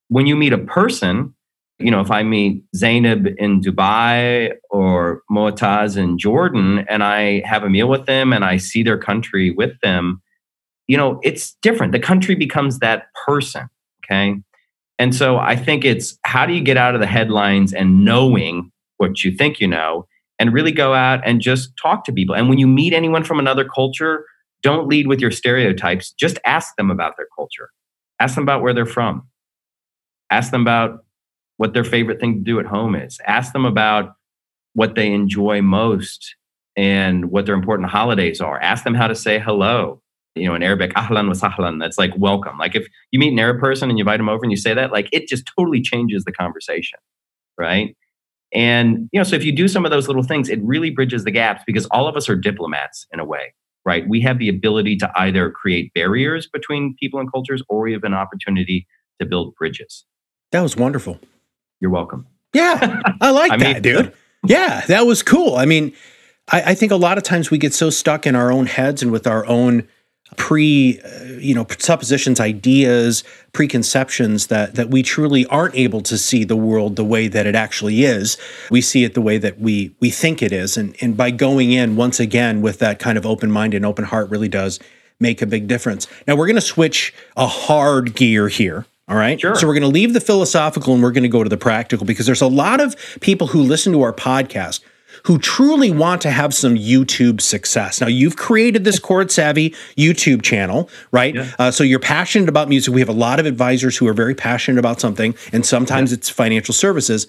When 0.09 0.27
you 0.27 0.37
meet 0.37 0.53
a 0.53 0.59
person, 0.59 1.35
you 1.83 1.91
know, 1.91 2.01
if 2.01 2.11
I 2.11 2.23
meet 2.23 2.62
Zainab 2.75 3.27
in 3.39 3.61
Dubai 3.61 4.53
or 4.71 5.23
Moataz 5.31 5.97
in 5.97 6.19
Jordan 6.19 6.85
and 6.89 7.03
I 7.03 7.43
have 7.47 7.62
a 7.62 7.71
meal 7.71 7.89
with 7.89 8.07
them 8.07 8.33
and 8.33 8.45
I 8.45 8.57
see 8.57 8.83
their 8.83 8.99
country 8.99 9.51
with 9.51 9.73
them, 9.83 10.23
you 10.89 10.97
know, 10.97 11.21
it's 11.23 11.55
different. 11.62 11.93
The 11.93 11.99
country 11.99 12.35
becomes 12.35 12.79
that 12.79 13.07
person. 13.27 13.69
Okay. 14.05 14.37
And 14.99 15.15
so 15.15 15.39
I 15.39 15.57
think 15.57 15.85
it's 15.85 16.19
how 16.25 16.47
do 16.47 16.53
you 16.53 16.61
get 16.61 16.77
out 16.77 16.95
of 16.95 17.01
the 17.01 17.07
headlines 17.07 17.73
and 17.73 18.05
knowing 18.05 18.71
what 18.99 19.25
you 19.25 19.33
think 19.33 19.59
you 19.59 19.67
know 19.67 20.07
and 20.39 20.53
really 20.53 20.73
go 20.73 20.95
out 20.95 21.21
and 21.25 21.41
just 21.41 21.73
talk 21.81 22.05
to 22.05 22.12
people. 22.12 22.35
And 22.35 22.49
when 22.49 22.59
you 22.59 22.67
meet 22.67 22.93
anyone 22.93 23.25
from 23.25 23.39
another 23.39 23.65
culture, 23.65 24.25
don't 24.62 24.87
lead 24.87 25.07
with 25.07 25.21
your 25.21 25.31
stereotypes. 25.31 26.12
Just 26.12 26.39
ask 26.45 26.75
them 26.77 26.91
about 26.91 27.17
their 27.17 27.27
culture. 27.37 27.71
Ask 28.21 28.35
them 28.35 28.45
about 28.45 28.62
where 28.62 28.73
they're 28.73 28.87
from. 28.87 29.27
Ask 30.31 30.51
them 30.51 30.62
about 30.62 31.05
what 31.62 31.75
their 31.75 31.85
favorite 31.85 32.19
thing 32.19 32.35
to 32.35 32.40
do 32.40 32.59
at 32.59 32.66
home 32.66 32.97
is. 32.97 33.21
Ask 33.25 33.52
them 33.52 33.64
about 33.64 34.14
what 34.73 34.97
they 34.97 35.12
enjoy 35.12 35.62
most 35.62 36.35
and 36.75 37.31
what 37.31 37.47
their 37.47 37.54
important 37.54 37.88
holidays 37.88 38.40
are. 38.40 38.61
Ask 38.61 38.83
them 38.83 38.95
how 38.95 39.07
to 39.07 39.14
say 39.14 39.38
hello. 39.38 40.02
You 40.35 40.49
know, 40.49 40.57
in 40.57 40.64
Arabic, 40.64 40.92
ahlan 40.95 41.28
wa 41.28 41.35
sahlan, 41.35 41.78
that's 41.78 41.99
like 41.99 42.11
welcome. 42.16 42.59
Like 42.59 42.75
if 42.75 42.88
you 43.12 43.21
meet 43.21 43.33
an 43.33 43.38
Arab 43.38 43.61
person 43.61 43.88
and 43.88 43.97
you 43.97 44.02
invite 44.02 44.19
them 44.19 44.28
over 44.28 44.42
and 44.42 44.50
you 44.50 44.57
say 44.57 44.75
that, 44.75 44.90
like 44.90 45.09
it 45.12 45.28
just 45.28 45.49
totally 45.57 45.81
changes 45.81 46.25
the 46.25 46.33
conversation, 46.33 46.99
right? 47.57 47.97
And, 48.52 49.09
you 49.12 49.21
know, 49.21 49.25
so 49.25 49.37
if 49.37 49.45
you 49.45 49.52
do 49.52 49.69
some 49.69 49.85
of 49.85 49.92
those 49.92 50.09
little 50.09 50.25
things, 50.25 50.49
it 50.49 50.59
really 50.64 50.90
bridges 50.90 51.23
the 51.23 51.31
gaps 51.31 51.62
because 51.64 51.87
all 51.92 52.09
of 52.09 52.16
us 52.16 52.28
are 52.28 52.35
diplomats 52.35 53.07
in 53.12 53.21
a 53.21 53.25
way, 53.25 53.54
right? 53.85 54.02
We 54.09 54.21
have 54.23 54.40
the 54.40 54.49
ability 54.49 54.97
to 54.97 55.12
either 55.14 55.49
create 55.49 55.95
barriers 55.95 56.49
between 56.52 56.97
people 56.99 57.21
and 57.21 57.31
cultures 57.31 57.62
or 57.69 57.83
we 57.83 57.92
have 57.92 58.02
an 58.02 58.14
opportunity 58.14 58.88
to 59.21 59.26
build 59.26 59.54
bridges. 59.54 60.04
That 60.50 60.62
was 60.62 60.76
wonderful. 60.76 61.21
You're 61.83 61.91
welcome. 61.91 62.29
Yeah, 62.55 63.03
I 63.21 63.31
like 63.31 63.51
I 63.53 63.57
that, 63.57 63.83
dude. 63.83 64.12
Yeah, 64.47 64.83
that 64.87 65.05
was 65.05 65.23
cool. 65.25 65.57
I 65.57 65.67
mean, 65.67 65.93
I, 66.51 66.62
I, 66.71 66.75
think 66.75 66.93
a 66.93 66.97
lot 66.97 67.19
of 67.19 67.25
times 67.25 67.51
we 67.51 67.59
get 67.59 67.75
so 67.75 67.91
stuck 67.91 68.25
in 68.25 68.37
our 68.37 68.53
own 68.53 68.67
heads 68.67 69.03
and 69.03 69.11
with 69.11 69.27
our 69.27 69.45
own 69.47 69.89
pre, 70.37 71.01
uh, 71.01 71.25
you 71.41 71.57
know, 71.57 71.67
suppositions, 71.79 72.39
ideas, 72.39 73.25
preconceptions 73.53 74.47
that 74.47 74.77
that 74.77 74.91
we 74.91 75.03
truly 75.03 75.45
aren't 75.47 75.75
able 75.75 76.03
to 76.03 76.17
see 76.17 76.45
the 76.45 76.57
world 76.57 76.95
the 76.95 77.05
way 77.05 77.27
that 77.27 77.47
it 77.47 77.57
actually 77.57 78.05
is. 78.05 78.39
We 78.71 78.81
see 78.81 79.03
it 79.03 79.15
the 79.15 79.21
way 79.21 79.39
that 79.39 79.59
we 79.59 79.93
we 79.99 80.11
think 80.11 80.41
it 80.41 80.53
is, 80.53 80.77
and 80.77 80.95
and 81.01 81.17
by 81.17 81.33
going 81.33 81.73
in 81.73 81.97
once 81.97 82.21
again 82.21 82.62
with 82.62 82.79
that 82.79 83.01
kind 83.01 83.19
of 83.19 83.27
open 83.27 83.51
mind 83.51 83.75
and 83.75 83.85
open 83.85 84.05
heart 84.05 84.31
really 84.31 84.49
does 84.49 84.79
make 85.19 85.43
a 85.43 85.47
big 85.47 85.67
difference. 85.67 86.07
Now 86.29 86.37
we're 86.37 86.47
going 86.47 86.55
to 86.55 86.61
switch 86.61 87.12
a 87.37 87.49
hard 87.49 88.15
gear 88.15 88.47
here 88.49 88.87
All 89.12 89.19
right. 89.19 89.38
Sure. 89.38 89.54
So 89.54 89.66
we're 89.66 89.75
going 89.75 89.83
to 89.83 89.88
leave 89.88 90.14
the 90.14 90.23
philosophical 90.23 90.95
and 90.95 91.02
we're 91.02 91.11
going 91.12 91.23
to 91.23 91.28
go 91.28 91.42
to 91.42 91.50
the 91.50 91.59
practical 91.59 92.07
because 92.07 92.25
there's 92.25 92.40
a 92.40 92.47
lot 92.47 92.81
of 92.81 92.97
people 93.21 93.49
who 93.49 93.61
listen 93.62 93.92
to 93.92 94.00
our 94.00 94.12
podcast 94.12 94.81
who 95.25 95.38
truly 95.38 95.90
want 95.90 96.23
to 96.23 96.31
have 96.31 96.54
some 96.54 96.75
YouTube 96.75 97.42
success. 97.42 98.00
Now, 98.00 98.07
you've 98.07 98.37
created 98.37 98.85
this 98.85 98.99
Chord 98.99 99.31
Savvy 99.31 99.75
YouTube 99.99 100.40
channel, 100.40 100.88
right? 101.11 101.35
Yeah. 101.35 101.50
Uh, 101.59 101.71
so 101.71 101.85
you're 101.85 101.99
passionate 101.99 102.49
about 102.49 102.71
music. 102.71 102.95
We 102.95 103.00
have 103.00 103.11
a 103.11 103.12
lot 103.12 103.38
of 103.38 103.45
advisors 103.45 103.99
who 103.99 104.09
are 104.09 104.14
very 104.14 104.35
passionate 104.35 104.78
about 104.78 104.99
something, 104.99 105.35
and 105.52 105.66
sometimes 105.66 106.11
yeah. 106.11 106.16
it's 106.16 106.31
financial 106.31 106.73
services. 106.73 107.26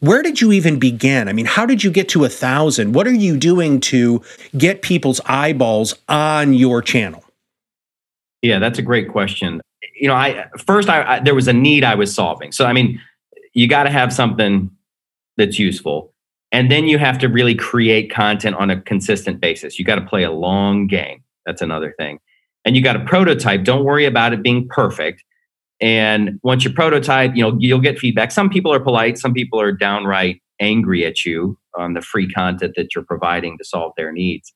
Where 0.00 0.22
did 0.22 0.42
you 0.42 0.52
even 0.52 0.78
begin? 0.78 1.28
I 1.28 1.32
mean, 1.32 1.46
how 1.46 1.64
did 1.64 1.82
you 1.82 1.90
get 1.90 2.10
to 2.10 2.24
a 2.24 2.28
thousand? 2.28 2.92
What 2.92 3.06
are 3.06 3.14
you 3.14 3.38
doing 3.38 3.80
to 3.80 4.22
get 4.56 4.82
people's 4.82 5.22
eyeballs 5.24 5.94
on 6.10 6.52
your 6.52 6.82
channel? 6.82 7.24
Yeah, 8.42 8.58
that's 8.58 8.78
a 8.78 8.82
great 8.82 9.08
question. 9.08 9.62
You 9.98 10.08
know, 10.08 10.14
I 10.14 10.46
first 10.58 10.88
I, 10.88 11.16
I 11.16 11.20
there 11.20 11.34
was 11.34 11.48
a 11.48 11.52
need 11.52 11.84
I 11.84 11.94
was 11.94 12.14
solving. 12.14 12.52
So 12.52 12.66
I 12.66 12.72
mean, 12.72 13.00
you 13.54 13.68
got 13.68 13.84
to 13.84 13.90
have 13.90 14.12
something 14.12 14.70
that's 15.36 15.58
useful. 15.58 16.12
And 16.52 16.70
then 16.70 16.86
you 16.86 16.98
have 16.98 17.18
to 17.18 17.28
really 17.28 17.54
create 17.54 18.10
content 18.10 18.56
on 18.56 18.70
a 18.70 18.80
consistent 18.80 19.40
basis. 19.40 19.78
You 19.78 19.84
got 19.84 19.96
to 19.96 20.06
play 20.06 20.22
a 20.22 20.30
long 20.30 20.86
game. 20.86 21.22
That's 21.44 21.60
another 21.60 21.94
thing. 21.98 22.18
And 22.64 22.76
you 22.76 22.82
got 22.82 22.94
to 22.94 23.04
prototype. 23.04 23.64
Don't 23.64 23.84
worry 23.84 24.04
about 24.04 24.32
it 24.32 24.42
being 24.42 24.68
perfect. 24.68 25.22
And 25.80 26.40
once 26.42 26.64
you 26.64 26.72
prototype, 26.72 27.34
you 27.34 27.42
know, 27.42 27.56
you'll 27.58 27.80
get 27.80 27.98
feedback. 27.98 28.30
Some 28.32 28.48
people 28.48 28.72
are 28.72 28.80
polite, 28.80 29.18
some 29.18 29.34
people 29.34 29.60
are 29.60 29.72
downright 29.72 30.40
angry 30.60 31.04
at 31.04 31.26
you 31.26 31.58
on 31.76 31.92
the 31.92 32.00
free 32.00 32.28
content 32.28 32.74
that 32.76 32.94
you're 32.94 33.04
providing 33.04 33.58
to 33.58 33.64
solve 33.64 33.92
their 33.96 34.10
needs. 34.10 34.54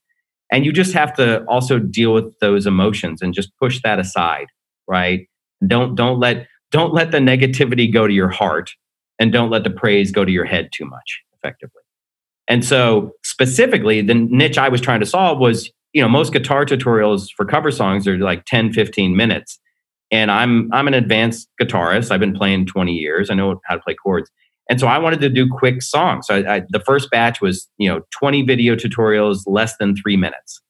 And 0.51 0.65
you 0.65 0.73
just 0.73 0.95
have 0.95 1.15
to 1.15 1.45
also 1.45 1.79
deal 1.79 2.15
with 2.15 2.39
those 2.41 2.67
emotions 2.67 3.23
and 3.23 3.35
just 3.35 3.57
push 3.59 3.81
that 3.85 3.99
aside, 3.99 4.47
right? 4.89 5.29
Don't 5.67 5.95
don't 5.95 6.19
let 6.19 6.47
don't 6.71 6.95
let 6.95 7.11
the 7.11 7.19
negativity 7.19 7.93
go 7.93 8.07
to 8.07 8.13
your 8.13 8.29
heart 8.29 8.71
and 9.19 9.33
don't 9.33 9.51
let 9.51 9.65
the 9.65 9.71
praise 9.71 10.11
go 10.13 10.25
to 10.25 10.33
your 10.33 10.45
head 10.45 10.71
too 10.73 10.85
much 10.85 11.21
effectively. 11.35 11.83
And 12.49 12.65
so 12.65 13.13
specifically 13.23 14.01
the 14.03 14.15
niche 14.15 14.59
I 14.59 14.69
was 14.69 14.81
trying 14.81 15.01
to 15.01 15.07
solve 15.07 15.39
was, 15.39 15.71
you 15.93 16.03
know, 16.03 16.09
most 16.09 16.33
guitar 16.33 16.65
tutorials 16.65 17.29
for 17.37 17.45
cover 17.45 17.71
songs 17.71 18.09
are 18.09 18.19
like 18.19 18.45
10, 18.47 18.73
15 18.73 19.17
minutes 19.17 19.59
and 20.11 20.31
I'm 20.31 20.73
I'm 20.73 20.89
an 20.89 20.95
advanced 20.95 21.49
guitarist. 21.61 22.11
I've 22.11 22.21
been 22.21 22.35
playing 22.35 22.67
20 22.67 22.93
years. 22.93 23.31
I 23.31 23.35
know 23.35 23.61
how 23.65 23.77
to 23.77 23.81
play 23.81 23.95
chords. 23.95 24.31
And 24.69 24.79
so 24.79 24.87
I 24.87 24.99
wanted 24.99 25.21
to 25.21 25.29
do 25.29 25.49
quick 25.49 25.83
songs. 25.83 26.27
So 26.29 26.37
I, 26.37 26.57
I, 26.57 26.63
the 26.69 26.79
first 26.79 27.11
batch 27.11 27.41
was, 27.41 27.69
you 27.79 27.89
know, 27.89 28.03
20 28.13 28.43
video 28.43 28.77
tutorials, 28.77 29.43
less 29.47 29.77
than 29.79 29.97
three 29.97 30.17
minutes. 30.17 30.63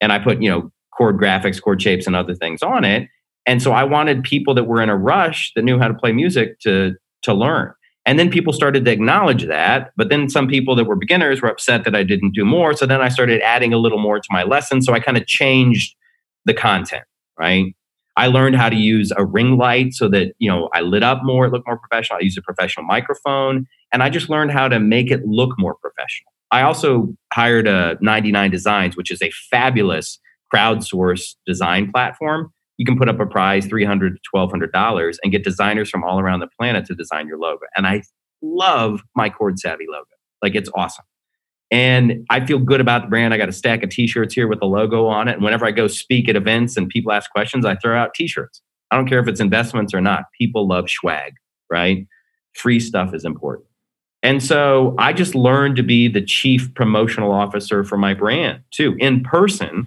And 0.00 0.12
I 0.12 0.20
put, 0.20 0.40
you 0.40 0.48
know, 0.48 0.70
chord 0.96 1.16
graphics, 1.18 1.60
chord 1.60 1.82
shapes, 1.82 2.06
and 2.06 2.14
other 2.14 2.34
things 2.34 2.62
on 2.62 2.84
it. 2.84 3.08
And 3.50 3.60
so 3.60 3.72
I 3.72 3.82
wanted 3.82 4.22
people 4.22 4.54
that 4.54 4.68
were 4.68 4.80
in 4.80 4.88
a 4.88 4.96
rush 4.96 5.50
that 5.56 5.64
knew 5.64 5.76
how 5.76 5.88
to 5.88 5.94
play 5.94 6.12
music 6.12 6.60
to 6.60 6.94
to 7.22 7.34
learn. 7.34 7.72
And 8.06 8.16
then 8.16 8.30
people 8.30 8.52
started 8.52 8.84
to 8.84 8.92
acknowledge 8.92 9.44
that. 9.46 9.90
But 9.96 10.08
then 10.08 10.28
some 10.28 10.46
people 10.46 10.76
that 10.76 10.84
were 10.84 10.94
beginners 10.94 11.42
were 11.42 11.48
upset 11.48 11.82
that 11.82 11.96
I 11.96 12.04
didn't 12.04 12.32
do 12.32 12.44
more. 12.44 12.74
So 12.74 12.86
then 12.86 13.00
I 13.00 13.08
started 13.08 13.42
adding 13.42 13.72
a 13.72 13.76
little 13.76 13.98
more 13.98 14.20
to 14.20 14.28
my 14.30 14.44
lesson. 14.44 14.82
So 14.82 14.92
I 14.92 15.00
kind 15.00 15.16
of 15.16 15.26
changed 15.26 15.96
the 16.44 16.54
content, 16.54 17.02
right? 17.36 17.74
I 18.16 18.28
learned 18.28 18.54
how 18.54 18.68
to 18.68 18.76
use 18.76 19.12
a 19.16 19.24
ring 19.24 19.56
light 19.56 19.94
so 19.94 20.08
that, 20.10 20.32
you 20.38 20.48
know, 20.48 20.68
I 20.72 20.82
lit 20.82 21.02
up 21.02 21.24
more, 21.24 21.46
it 21.46 21.52
looked 21.52 21.66
more 21.66 21.78
professional. 21.78 22.18
I 22.18 22.22
used 22.22 22.38
a 22.38 22.42
professional 22.42 22.86
microphone 22.86 23.66
and 23.92 24.00
I 24.00 24.10
just 24.10 24.30
learned 24.30 24.52
how 24.52 24.68
to 24.68 24.78
make 24.78 25.10
it 25.10 25.26
look 25.26 25.58
more 25.58 25.74
professional. 25.74 26.32
I 26.52 26.62
also 26.62 27.08
hired 27.32 27.66
a 27.66 27.98
99 28.00 28.50
Designs, 28.52 28.96
which 28.96 29.10
is 29.10 29.20
a 29.20 29.30
fabulous 29.50 30.20
crowdsource 30.54 31.34
design 31.46 31.90
platform. 31.90 32.52
You 32.80 32.86
can 32.86 32.96
put 32.96 33.10
up 33.10 33.20
a 33.20 33.26
prize, 33.26 33.66
300 33.66 34.14
to 34.14 34.30
$1,200 34.34 35.16
and 35.22 35.30
get 35.30 35.44
designers 35.44 35.90
from 35.90 36.02
all 36.02 36.18
around 36.18 36.40
the 36.40 36.46
planet 36.46 36.86
to 36.86 36.94
design 36.94 37.28
your 37.28 37.36
logo. 37.36 37.66
And 37.76 37.86
I 37.86 38.00
love 38.40 39.02
my 39.14 39.28
Chord 39.28 39.58
Savvy 39.58 39.84
logo. 39.86 40.06
Like 40.40 40.54
it's 40.54 40.70
awesome. 40.74 41.04
And 41.70 42.24
I 42.30 42.42
feel 42.46 42.58
good 42.58 42.80
about 42.80 43.02
the 43.02 43.08
brand. 43.08 43.34
I 43.34 43.36
got 43.36 43.50
a 43.50 43.52
stack 43.52 43.82
of 43.82 43.90
t-shirts 43.90 44.32
here 44.32 44.48
with 44.48 44.60
the 44.60 44.66
logo 44.66 45.04
on 45.08 45.28
it. 45.28 45.34
And 45.34 45.44
whenever 45.44 45.66
I 45.66 45.72
go 45.72 45.88
speak 45.88 46.26
at 46.26 46.36
events 46.36 46.78
and 46.78 46.88
people 46.88 47.12
ask 47.12 47.30
questions, 47.30 47.66
I 47.66 47.76
throw 47.76 47.98
out 47.98 48.14
t-shirts. 48.14 48.62
I 48.90 48.96
don't 48.96 49.06
care 49.06 49.20
if 49.20 49.28
it's 49.28 49.40
investments 49.40 49.92
or 49.92 50.00
not. 50.00 50.24
People 50.38 50.66
love 50.66 50.88
swag, 50.88 51.34
right? 51.68 52.06
Free 52.54 52.80
stuff 52.80 53.12
is 53.12 53.26
important. 53.26 53.66
And 54.22 54.42
so 54.42 54.94
I 54.98 55.12
just 55.12 55.34
learned 55.34 55.76
to 55.76 55.82
be 55.82 56.08
the 56.08 56.22
chief 56.22 56.72
promotional 56.72 57.30
officer 57.30 57.84
for 57.84 57.98
my 57.98 58.14
brand 58.14 58.62
too, 58.70 58.96
in 58.98 59.22
person. 59.22 59.86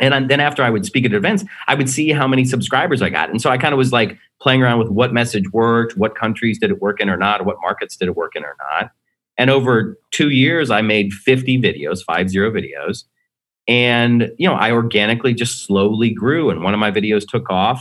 And 0.00 0.28
then 0.28 0.40
after 0.40 0.62
I 0.62 0.70
would 0.70 0.84
speak 0.84 1.04
at 1.04 1.12
events, 1.12 1.44
I 1.68 1.74
would 1.74 1.88
see 1.88 2.10
how 2.10 2.28
many 2.28 2.44
subscribers 2.44 3.00
I 3.00 3.08
got. 3.08 3.30
And 3.30 3.40
so 3.40 3.50
I 3.50 3.56
kind 3.56 3.72
of 3.72 3.78
was 3.78 3.92
like 3.92 4.18
playing 4.40 4.62
around 4.62 4.78
with 4.78 4.88
what 4.88 5.12
message 5.12 5.50
worked, 5.52 5.96
what 5.96 6.14
countries 6.14 6.58
did 6.58 6.70
it 6.70 6.82
work 6.82 7.00
in 7.00 7.08
or 7.08 7.16
not, 7.16 7.46
what 7.46 7.56
markets 7.62 7.96
did 7.96 8.08
it 8.08 8.16
work 8.16 8.36
in 8.36 8.44
or 8.44 8.56
not. 8.58 8.90
And 9.38 9.50
over 9.50 9.98
two 10.10 10.30
years, 10.30 10.70
I 10.70 10.82
made 10.82 11.12
50 11.12 11.60
videos, 11.60 12.02
five 12.04 12.30
zero 12.30 12.50
videos. 12.50 13.04
And, 13.68 14.30
you 14.38 14.48
know, 14.48 14.54
I 14.54 14.70
organically 14.70 15.34
just 15.34 15.64
slowly 15.64 16.10
grew. 16.10 16.50
And 16.50 16.62
one 16.62 16.72
of 16.74 16.80
my 16.80 16.90
videos 16.90 17.26
took 17.26 17.50
off 17.50 17.80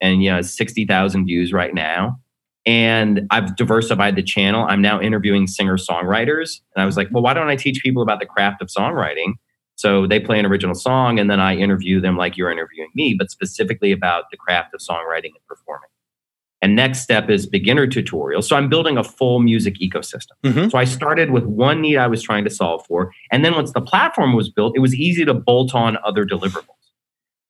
and, 0.00 0.22
you 0.22 0.30
know, 0.30 0.42
60,000 0.42 1.24
views 1.26 1.52
right 1.52 1.74
now. 1.74 2.18
And 2.64 3.26
I've 3.30 3.56
diversified 3.56 4.14
the 4.14 4.22
channel. 4.22 4.66
I'm 4.68 4.82
now 4.82 5.00
interviewing 5.00 5.46
singer 5.46 5.76
songwriters. 5.76 6.60
And 6.74 6.82
I 6.82 6.86
was 6.86 6.96
like, 6.96 7.08
well, 7.10 7.22
why 7.22 7.34
don't 7.34 7.48
I 7.48 7.56
teach 7.56 7.82
people 7.82 8.02
about 8.02 8.20
the 8.20 8.26
craft 8.26 8.62
of 8.62 8.68
songwriting? 8.68 9.34
So 9.82 10.06
they 10.06 10.20
play 10.20 10.38
an 10.38 10.46
original 10.46 10.76
song 10.76 11.18
and 11.18 11.28
then 11.28 11.40
I 11.40 11.56
interview 11.56 12.00
them 12.00 12.16
like 12.16 12.36
you're 12.36 12.52
interviewing 12.52 12.90
me, 12.94 13.16
but 13.18 13.32
specifically 13.32 13.90
about 13.90 14.30
the 14.30 14.36
craft 14.36 14.72
of 14.74 14.80
songwriting 14.80 15.32
and 15.34 15.44
performing. 15.48 15.88
And 16.62 16.76
next 16.76 17.00
step 17.00 17.28
is 17.28 17.46
beginner 17.46 17.88
tutorials. 17.88 18.44
So 18.44 18.54
I'm 18.54 18.68
building 18.68 18.96
a 18.96 19.02
full 19.02 19.40
music 19.40 19.80
ecosystem. 19.80 20.36
Mm-hmm. 20.44 20.68
So 20.68 20.78
I 20.78 20.84
started 20.84 21.32
with 21.32 21.42
one 21.42 21.80
need 21.80 21.96
I 21.96 22.06
was 22.06 22.22
trying 22.22 22.44
to 22.44 22.50
solve 22.50 22.86
for. 22.86 23.10
And 23.32 23.44
then 23.44 23.56
once 23.56 23.72
the 23.72 23.80
platform 23.80 24.34
was 24.34 24.48
built, 24.48 24.76
it 24.76 24.78
was 24.78 24.94
easy 24.94 25.24
to 25.24 25.34
bolt 25.34 25.74
on 25.74 25.98
other 26.04 26.24
deliverables. 26.24 26.68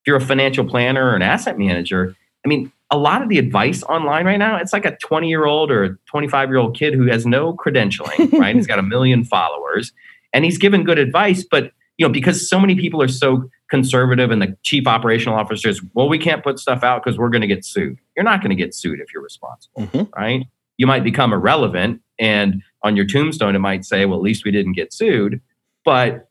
If 0.01 0.07
you're 0.07 0.16
a 0.16 0.21
financial 0.21 0.64
planner 0.64 1.11
or 1.11 1.14
an 1.14 1.21
asset 1.21 1.59
manager, 1.59 2.16
I 2.47 2.49
mean, 2.49 2.73
a 2.90 2.97
lot 2.97 3.21
of 3.21 3.29
the 3.29 3.37
advice 3.37 3.83
online 3.83 4.25
right 4.25 4.38
now, 4.38 4.57
it's 4.57 4.73
like 4.73 4.87
a 4.87 4.97
20 4.97 5.29
year 5.29 5.45
old 5.45 5.71
or 5.71 5.85
a 5.85 5.97
25 6.07 6.49
year 6.49 6.57
old 6.57 6.79
kid 6.79 6.95
who 6.95 7.09
has 7.09 7.27
no 7.27 7.53
credentialing, 7.53 8.33
right? 8.38 8.57
he's 8.57 8.66
got 8.66 8.79
a 8.79 8.83
million 8.83 9.23
followers 9.23 9.92
and 10.33 10.47
he's 10.47 10.57
given 10.57 10.83
good 10.83 10.99
advice, 10.99 11.45
but 11.45 11.73
you 12.03 12.09
know, 12.09 12.12
because 12.12 12.49
so 12.49 12.59
many 12.59 12.75
people 12.75 13.01
are 13.01 13.07
so 13.07 13.49
conservative 13.71 14.33
and 14.33 14.43
the 14.43 14.57
chief 14.65 14.88
operational 14.88 15.38
officer 15.38 15.69
officers, 15.69 15.81
well, 15.95 16.09
we 16.09 16.19
can't 16.19 16.43
put 16.43 16.59
stuff 16.59 16.83
out 16.83 17.05
because 17.05 17.17
we're 17.17 17.29
going 17.29 17.43
to 17.43 17.47
get 17.47 17.65
sued. 17.65 17.97
You're 18.17 18.25
not 18.25 18.41
going 18.41 18.51
to 18.51 18.57
get 18.57 18.75
sued 18.75 18.99
if 18.99 19.15
you're 19.15 19.23
responsible, 19.23 19.83
mm-hmm. 19.83 20.21
right? 20.21 20.45
You 20.79 20.88
might 20.88 21.05
become 21.05 21.33
irrelevant, 21.33 22.03
and 22.19 22.61
on 22.83 22.97
your 22.97 23.07
tombstone, 23.07 23.55
it 23.55 23.61
might 23.61 23.85
say, 23.85 24.05
well, 24.05 24.19
at 24.19 24.23
least 24.23 24.45
we 24.45 24.51
didn't 24.51 24.73
get 24.73 24.93
sued. 24.93 25.41
But 25.85 26.29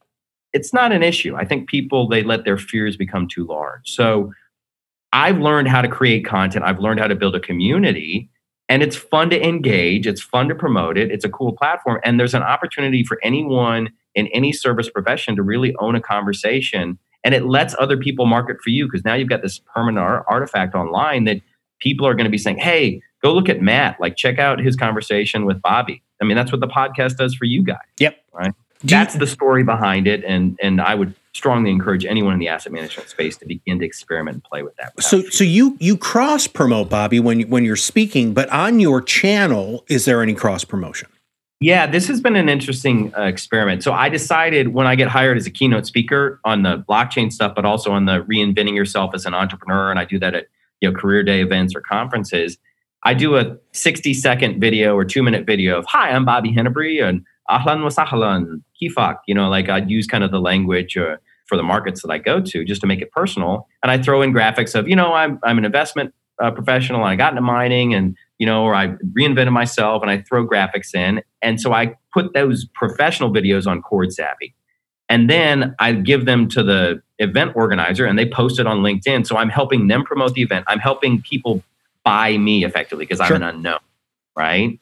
it's 0.52 0.74
not 0.74 0.92
an 0.92 1.04
issue. 1.04 1.38
I 1.38 1.46
think 1.46 1.70
people, 1.70 2.10
they 2.10 2.22
let 2.22 2.44
their 2.44 2.58
fears 2.58 2.98
become 2.98 3.30
too 3.30 3.46
large. 3.46 3.90
So 3.90 4.34
I've 5.14 5.38
learned 5.38 5.70
how 5.70 5.82
to 5.82 5.88
create 5.88 6.26
content, 6.26 6.66
I've 6.66 6.80
learned 6.80 7.00
how 7.00 7.08
to 7.08 7.16
build 7.16 7.36
a 7.36 7.40
community. 7.40 8.30
And 8.68 8.84
it's 8.84 8.98
fun 8.98 9.30
to 9.30 9.42
engage. 9.42 10.06
It's 10.06 10.22
fun 10.22 10.50
to 10.50 10.56
promote 10.56 10.98
it. 10.98 11.12
It's 11.12 11.26
a 11.26 11.30
cool 11.30 11.54
platform. 11.54 12.02
And 12.04 12.20
there's 12.20 12.34
an 12.34 12.44
opportunity 12.44 13.04
for 13.06 13.20
anyone 13.24 13.92
in 14.16 14.28
any 14.28 14.52
service 14.52 14.90
profession 14.90 15.36
to 15.36 15.44
really 15.44 15.76
own 15.80 15.96
a 15.96 16.02
conversation 16.02 16.98
and 17.24 17.36
it 17.36 17.46
lets 17.46 17.76
other 17.78 17.98
people 17.98 18.26
market 18.26 18.58
for 18.64 18.72
you 18.72 18.86
because 18.86 19.06
now 19.06 19.14
you've 19.14 19.30
got 19.30 19.42
this 19.42 19.60
permanent 19.74 20.24
artifact 20.28 20.74
online 20.76 21.26
that 21.26 21.42
people 21.80 22.08
are 22.08 22.14
going 22.16 22.26
to 22.26 22.32
be 22.32 22.38
saying, 22.38 22.58
"Hey, 22.58 23.02
go 23.22 23.34
look 23.34 23.48
at 23.50 23.62
Matt. 23.62 24.00
Like, 24.00 24.16
check 24.16 24.40
out 24.40 24.60
his 24.60 24.76
conversation 24.76 25.46
with 25.46 25.62
Bobby." 25.62 26.02
I 26.22 26.26
mean, 26.26 26.36
that's 26.36 26.52
what 26.52 26.62
the 26.62 26.68
podcast 26.68 27.18
does 27.18 27.36
for 27.36 27.46
you 27.46 27.64
guys. 27.64 27.78
Yep. 28.00 28.18
Right. 28.34 28.54
Do 28.82 28.88
that's 28.88 29.14
you- 29.14 29.20
the 29.20 29.28
story 29.28 29.64
behind 29.64 30.08
it, 30.08 30.24
and 30.24 30.58
and 30.62 30.82
I 30.82 30.96
would 30.96 31.14
strongly 31.34 31.70
encourage 31.72 32.06
anyone 32.06 32.34
in 32.34 32.40
the 32.40 32.48
asset 32.48 32.74
management 32.74 33.08
space 33.08 33.38
to 33.38 33.46
begin 33.46 33.80
to 33.80 33.86
experiment 33.86 34.36
and 34.36 34.44
play 34.44 34.64
with 34.64 34.76
that. 34.78 35.02
So, 35.02 35.22
so 35.30 35.44
you 35.44 35.78
you 35.80 35.98
cross 35.98 36.48
promote 36.48 36.90
Bobby 36.90 37.20
when 37.20 37.42
you, 37.42 37.48
when 37.48 37.64
you're 37.64 37.76
speaking, 37.78 38.34
but 38.34 38.50
on 38.50 38.80
your 38.80 39.02
channel, 39.02 39.86
is 39.88 40.06
there 40.06 40.22
any 40.22 40.34
cross 40.34 40.64
promotion? 40.66 41.08
Yeah, 41.62 41.86
this 41.86 42.08
has 42.08 42.20
been 42.20 42.36
an 42.36 42.50
interesting 42.50 43.14
uh, 43.16 43.22
experiment. 43.22 43.84
So 43.84 43.94
I 43.94 44.10
decided 44.10 44.70
when 44.70 44.88
I 44.88 44.96
get 44.96 45.10
hired 45.10 45.38
as 45.38 45.46
a 45.46 45.52
keynote 45.52 45.86
speaker 45.86 46.42
on 46.44 46.64
the 46.64 46.84
blockchain 46.90 47.32
stuff, 47.32 47.54
but 47.56 47.66
also 47.66 47.92
on 47.92 48.06
the 48.06 48.24
reinventing 48.24 48.74
yourself 48.74 49.12
as 49.14 49.28
an 49.28 49.36
entrepreneur, 49.36 49.92
and 49.92 50.00
I 50.00 50.06
do 50.06 50.18
that 50.20 50.34
at 50.34 50.48
you 50.82 50.90
know 50.90 51.00
career 51.00 51.22
day 51.22 51.40
events 51.40 51.76
or 51.76 51.82
conferences. 51.82 52.58
I 53.04 53.14
do 53.14 53.36
a 53.38 53.58
60 53.74 54.12
second 54.16 54.60
video 54.60 54.96
or 54.96 55.06
two 55.06 55.22
minute 55.22 55.46
video 55.46 55.78
of 55.78 55.86
Hi, 55.86 56.10
I'm 56.10 56.26
Bobby 56.26 56.52
Hennebrey 56.52 57.08
and 57.08 57.24
Ahlan 57.48 57.84
wa 57.84 57.90
sahlan, 57.90 58.64
kifak. 58.82 59.18
You 59.28 59.36
know, 59.36 59.48
like 59.48 59.70
I'd 59.70 59.88
use 59.88 60.08
kind 60.08 60.24
of 60.24 60.32
the 60.32 60.42
language 60.42 60.98
uh, 60.98 61.18
for 61.46 61.58
the 61.58 61.64
markets 61.64 62.02
that 62.02 62.10
I 62.10 62.18
go 62.18 62.42
to 62.42 62.66
just 62.66 62.82
to 62.82 62.88
make 62.88 63.02
it 63.02 63.12
personal. 63.12 63.68
And 63.84 63.92
I 63.92 64.02
throw 64.02 64.24
in 64.24 64.34
graphics 64.34 64.74
of, 64.74 64.88
you 64.88 64.96
know, 64.96 65.14
I'm, 65.14 65.40
I'm 65.44 65.60
an 65.60 65.66
investment 65.66 66.14
uh, 66.42 66.50
professional 66.50 67.02
and 67.02 67.10
I 67.10 67.16
got 67.16 67.34
into 67.34 67.42
mining 67.42 67.94
and 67.94 68.18
you 68.42 68.48
know, 68.48 68.64
or 68.64 68.74
I 68.74 68.88
reinvented 69.16 69.52
myself 69.52 70.02
and 70.02 70.10
I 70.10 70.24
throw 70.24 70.48
graphics 70.48 70.96
in. 70.96 71.22
And 71.44 71.62
so 71.62 71.74
I 71.74 71.96
put 72.12 72.34
those 72.34 72.66
professional 72.74 73.32
videos 73.32 73.68
on 73.68 73.84
Chord 73.84 74.12
Savvy. 74.12 74.56
And 75.10 75.30
then 75.30 75.76
I 75.78 75.94
give 75.94 76.26
them 76.26 76.48
to 76.50 76.64
the 76.64 77.04
event 77.20 77.56
organizer 77.56 78.04
and 78.04 78.18
they 78.18 78.28
post 78.28 78.60
it 78.60 78.66
on 78.66 78.80
LinkedIn. 78.80 79.28
So 79.28 79.38
I'm 79.38 79.50
helping 79.50 79.90
them 79.90 80.04
promote 80.04 80.34
the 80.34 80.42
event. 80.42 80.66
I'm 80.68 80.80
helping 80.80 81.22
people 81.22 81.64
buy 82.04 82.36
me 82.40 82.66
effectively 82.66 83.06
because 83.06 83.20
I'm 83.20 83.36
an 83.36 83.44
unknown, 83.44 83.78
right? 84.36 84.80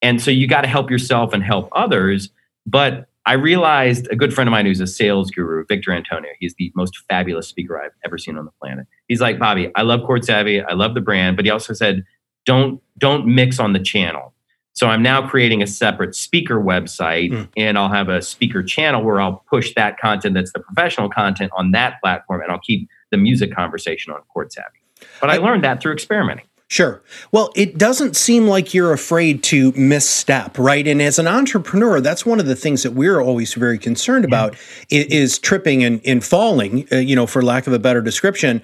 And 0.00 0.22
so 0.22 0.30
you 0.30 0.46
got 0.46 0.60
to 0.60 0.68
help 0.68 0.88
yourself 0.88 1.32
and 1.32 1.42
help 1.42 1.70
others. 1.72 2.28
But 2.64 3.08
I 3.26 3.32
realized 3.32 4.06
a 4.12 4.14
good 4.14 4.32
friend 4.32 4.46
of 4.46 4.52
mine 4.52 4.66
who's 4.66 4.78
a 4.78 4.86
sales 4.86 5.32
guru, 5.32 5.64
Victor 5.66 5.90
Antonio. 5.90 6.30
He's 6.38 6.54
the 6.60 6.70
most 6.76 6.96
fabulous 7.08 7.48
speaker 7.48 7.82
I've 7.82 7.90
ever 8.04 8.18
seen 8.18 8.38
on 8.38 8.44
the 8.44 8.52
planet. 8.62 8.86
He's 9.08 9.20
like, 9.20 9.40
Bobby, 9.40 9.72
I 9.74 9.82
love 9.82 10.04
Chord 10.06 10.24
Savvy, 10.24 10.62
I 10.62 10.74
love 10.74 10.94
the 10.94 11.00
brand, 11.00 11.34
but 11.34 11.44
he 11.44 11.50
also 11.50 11.72
said, 11.72 12.04
don't 12.44 12.80
don't 12.98 13.26
mix 13.26 13.58
on 13.58 13.72
the 13.72 13.80
channel. 13.80 14.32
So 14.74 14.88
I'm 14.88 15.02
now 15.02 15.26
creating 15.26 15.62
a 15.62 15.68
separate 15.68 16.16
speaker 16.16 16.60
website 16.60 17.30
mm. 17.30 17.48
and 17.56 17.78
I'll 17.78 17.88
have 17.88 18.08
a 18.08 18.20
speaker 18.20 18.62
channel 18.62 19.04
where 19.04 19.20
I'll 19.20 19.44
push 19.48 19.72
that 19.74 19.98
content 19.98 20.34
that's 20.34 20.52
the 20.52 20.58
professional 20.58 21.08
content 21.08 21.52
on 21.56 21.70
that 21.72 22.00
platform 22.00 22.42
and 22.42 22.50
I'll 22.50 22.58
keep 22.58 22.88
the 23.10 23.16
music 23.16 23.54
conversation 23.54 24.12
on 24.12 24.20
Chord 24.32 24.52
Savvy. 24.52 24.78
But 25.20 25.30
I, 25.30 25.36
I 25.36 25.38
learned 25.38 25.62
that 25.62 25.80
through 25.80 25.92
experimenting. 25.92 26.46
Sure. 26.68 27.02
Well, 27.30 27.52
it 27.54 27.78
doesn't 27.78 28.16
seem 28.16 28.48
like 28.48 28.74
you're 28.74 28.92
afraid 28.92 29.44
to 29.44 29.70
misstep, 29.72 30.58
right? 30.58 30.88
And 30.88 31.00
as 31.00 31.20
an 31.20 31.28
entrepreneur, 31.28 32.00
that's 32.00 32.26
one 32.26 32.40
of 32.40 32.46
the 32.46 32.56
things 32.56 32.82
that 32.82 32.92
we're 32.92 33.20
always 33.20 33.54
very 33.54 33.78
concerned 33.78 34.24
about 34.24 34.56
yeah. 34.88 35.02
is, 35.02 35.06
is, 35.06 35.38
tripping 35.38 35.84
and, 35.84 36.00
and 36.04 36.24
falling, 36.24 36.88
uh, 36.90 36.96
you 36.96 37.14
know, 37.14 37.26
for 37.26 37.42
lack 37.42 37.68
of 37.68 37.72
a 37.74 37.78
better 37.78 38.00
description. 38.00 38.62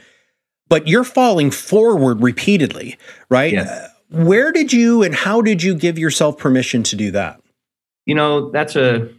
But 0.70 0.88
you're 0.88 1.04
falling 1.04 1.50
forward 1.50 2.22
repeatedly, 2.22 2.96
right? 3.28 3.52
Yes. 3.52 3.68
Uh, 3.68 3.88
where 4.24 4.52
did 4.52 4.72
you 4.72 5.02
and 5.02 5.14
how 5.14 5.42
did 5.42 5.62
you 5.62 5.74
give 5.74 5.98
yourself 5.98 6.38
permission 6.38 6.83
to 6.85 6.96
do 6.96 7.11
that? 7.11 7.40
You 8.06 8.14
know, 8.14 8.50
that's 8.50 8.74
a 8.76 9.11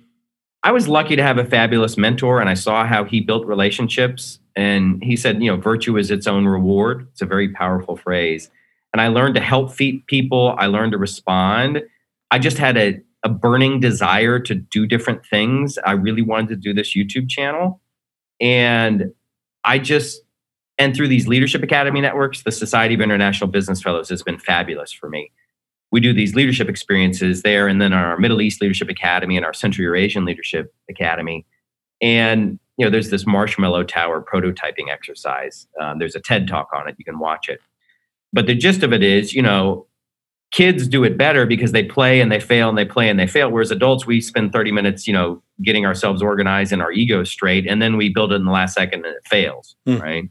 I 0.63 0.71
was 0.71 0.87
lucky 0.87 1.15
to 1.15 1.23
have 1.23 1.37
a 1.37 1.45
fabulous 1.45 1.97
mentor 1.97 2.39
and 2.39 2.49
I 2.49 2.53
saw 2.55 2.85
how 2.85 3.03
he 3.03 3.19
built 3.19 3.45
relationships 3.45 4.39
and 4.55 5.03
he 5.03 5.15
said, 5.15 5.41
you 5.41 5.51
know, 5.51 5.57
virtue 5.57 5.97
is 5.97 6.09
its 6.09 6.27
own 6.27 6.45
reward. 6.45 7.07
It's 7.11 7.21
a 7.21 7.25
very 7.25 7.49
powerful 7.49 7.95
phrase 7.95 8.49
and 8.93 9.01
I 9.01 9.07
learned 9.07 9.35
to 9.35 9.41
help 9.41 9.71
feed 9.71 10.05
people. 10.07 10.55
I 10.57 10.67
learned 10.67 10.91
to 10.93 10.97
respond. 10.97 11.81
I 12.29 12.39
just 12.39 12.57
had 12.57 12.77
a, 12.77 13.01
a 13.23 13.29
burning 13.29 13.79
desire 13.79 14.39
to 14.39 14.55
do 14.55 14.85
different 14.85 15.25
things. 15.25 15.77
I 15.85 15.91
really 15.91 16.21
wanted 16.21 16.49
to 16.49 16.55
do 16.55 16.73
this 16.73 16.95
YouTube 16.95 17.29
channel. 17.29 17.81
And 18.39 19.13
I 19.63 19.79
just, 19.79 20.21
and 20.77 20.95
through 20.95 21.07
these 21.07 21.27
Leadership 21.27 21.63
Academy 21.63 22.01
networks, 22.01 22.43
the 22.43 22.51
Society 22.51 22.95
of 22.95 23.01
International 23.01 23.49
Business 23.49 23.81
Fellows 23.81 24.09
has 24.09 24.23
been 24.23 24.39
fabulous 24.39 24.91
for 24.91 25.09
me. 25.09 25.31
We 25.91 25.99
do 25.99 26.13
these 26.13 26.35
leadership 26.35 26.69
experiences 26.69 27.41
there, 27.41 27.67
and 27.67 27.81
then 27.81 27.93
our 27.93 28.17
Middle 28.17 28.41
East 28.41 28.61
Leadership 28.61 28.89
Academy 28.89 29.35
and 29.35 29.45
our 29.45 29.53
Central 29.53 29.83
Eurasian 29.83 30.25
Leadership 30.25 30.73
Academy. 30.89 31.45
And 32.01 32.59
you 32.77 32.85
know, 32.85 32.89
there's 32.89 33.09
this 33.09 33.27
marshmallow 33.27 33.83
tower 33.83 34.23
prototyping 34.23 34.89
exercise. 34.89 35.67
Um, 35.79 35.99
there's 35.99 36.15
a 36.15 36.19
TED 36.19 36.47
talk 36.47 36.69
on 36.73 36.87
it. 36.87 36.95
You 36.97 37.05
can 37.05 37.19
watch 37.19 37.47
it. 37.47 37.59
But 38.33 38.47
the 38.47 38.55
gist 38.55 38.81
of 38.81 38.93
it 38.93 39.03
is, 39.03 39.33
you 39.33 39.41
know, 39.41 39.85
kids 40.51 40.87
do 40.87 41.03
it 41.03 41.17
better 41.17 41.45
because 41.45 41.73
they 41.73 41.83
play 41.83 42.21
and 42.21 42.31
they 42.31 42.39
fail 42.39 42.69
and 42.69 42.77
they 42.77 42.85
play 42.85 43.09
and 43.09 43.19
they 43.19 43.27
fail. 43.27 43.51
Whereas 43.51 43.71
adults, 43.71 44.05
we 44.05 44.21
spend 44.21 44.51
30 44.51 44.71
minutes, 44.71 45.05
you 45.05 45.13
know, 45.13 45.43
getting 45.61 45.85
ourselves 45.85 46.21
organized 46.21 46.71
and 46.71 46.81
our 46.81 46.91
ego 46.91 47.23
straight, 47.23 47.67
and 47.67 47.81
then 47.81 47.97
we 47.97 48.09
build 48.09 48.31
it 48.31 48.35
in 48.35 48.45
the 48.45 48.51
last 48.51 48.73
second 48.73 49.05
and 49.05 49.15
it 49.15 49.27
fails, 49.27 49.75
mm. 49.87 50.01
right? 50.01 50.29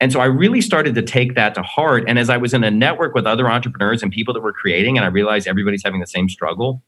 And 0.00 0.12
so 0.12 0.20
I 0.20 0.26
really 0.26 0.60
started 0.60 0.94
to 0.94 1.02
take 1.02 1.34
that 1.34 1.54
to 1.54 1.62
heart. 1.62 2.04
And 2.06 2.18
as 2.18 2.30
I 2.30 2.36
was 2.36 2.54
in 2.54 2.62
a 2.62 2.70
network 2.70 3.14
with 3.14 3.26
other 3.26 3.50
entrepreneurs 3.50 4.02
and 4.02 4.12
people 4.12 4.32
that 4.34 4.40
were 4.40 4.52
creating, 4.52 4.96
and 4.96 5.04
I 5.04 5.08
realized 5.08 5.48
everybody's 5.48 5.82
having 5.84 6.00
the 6.00 6.06
same 6.06 6.28
struggle. 6.28 6.82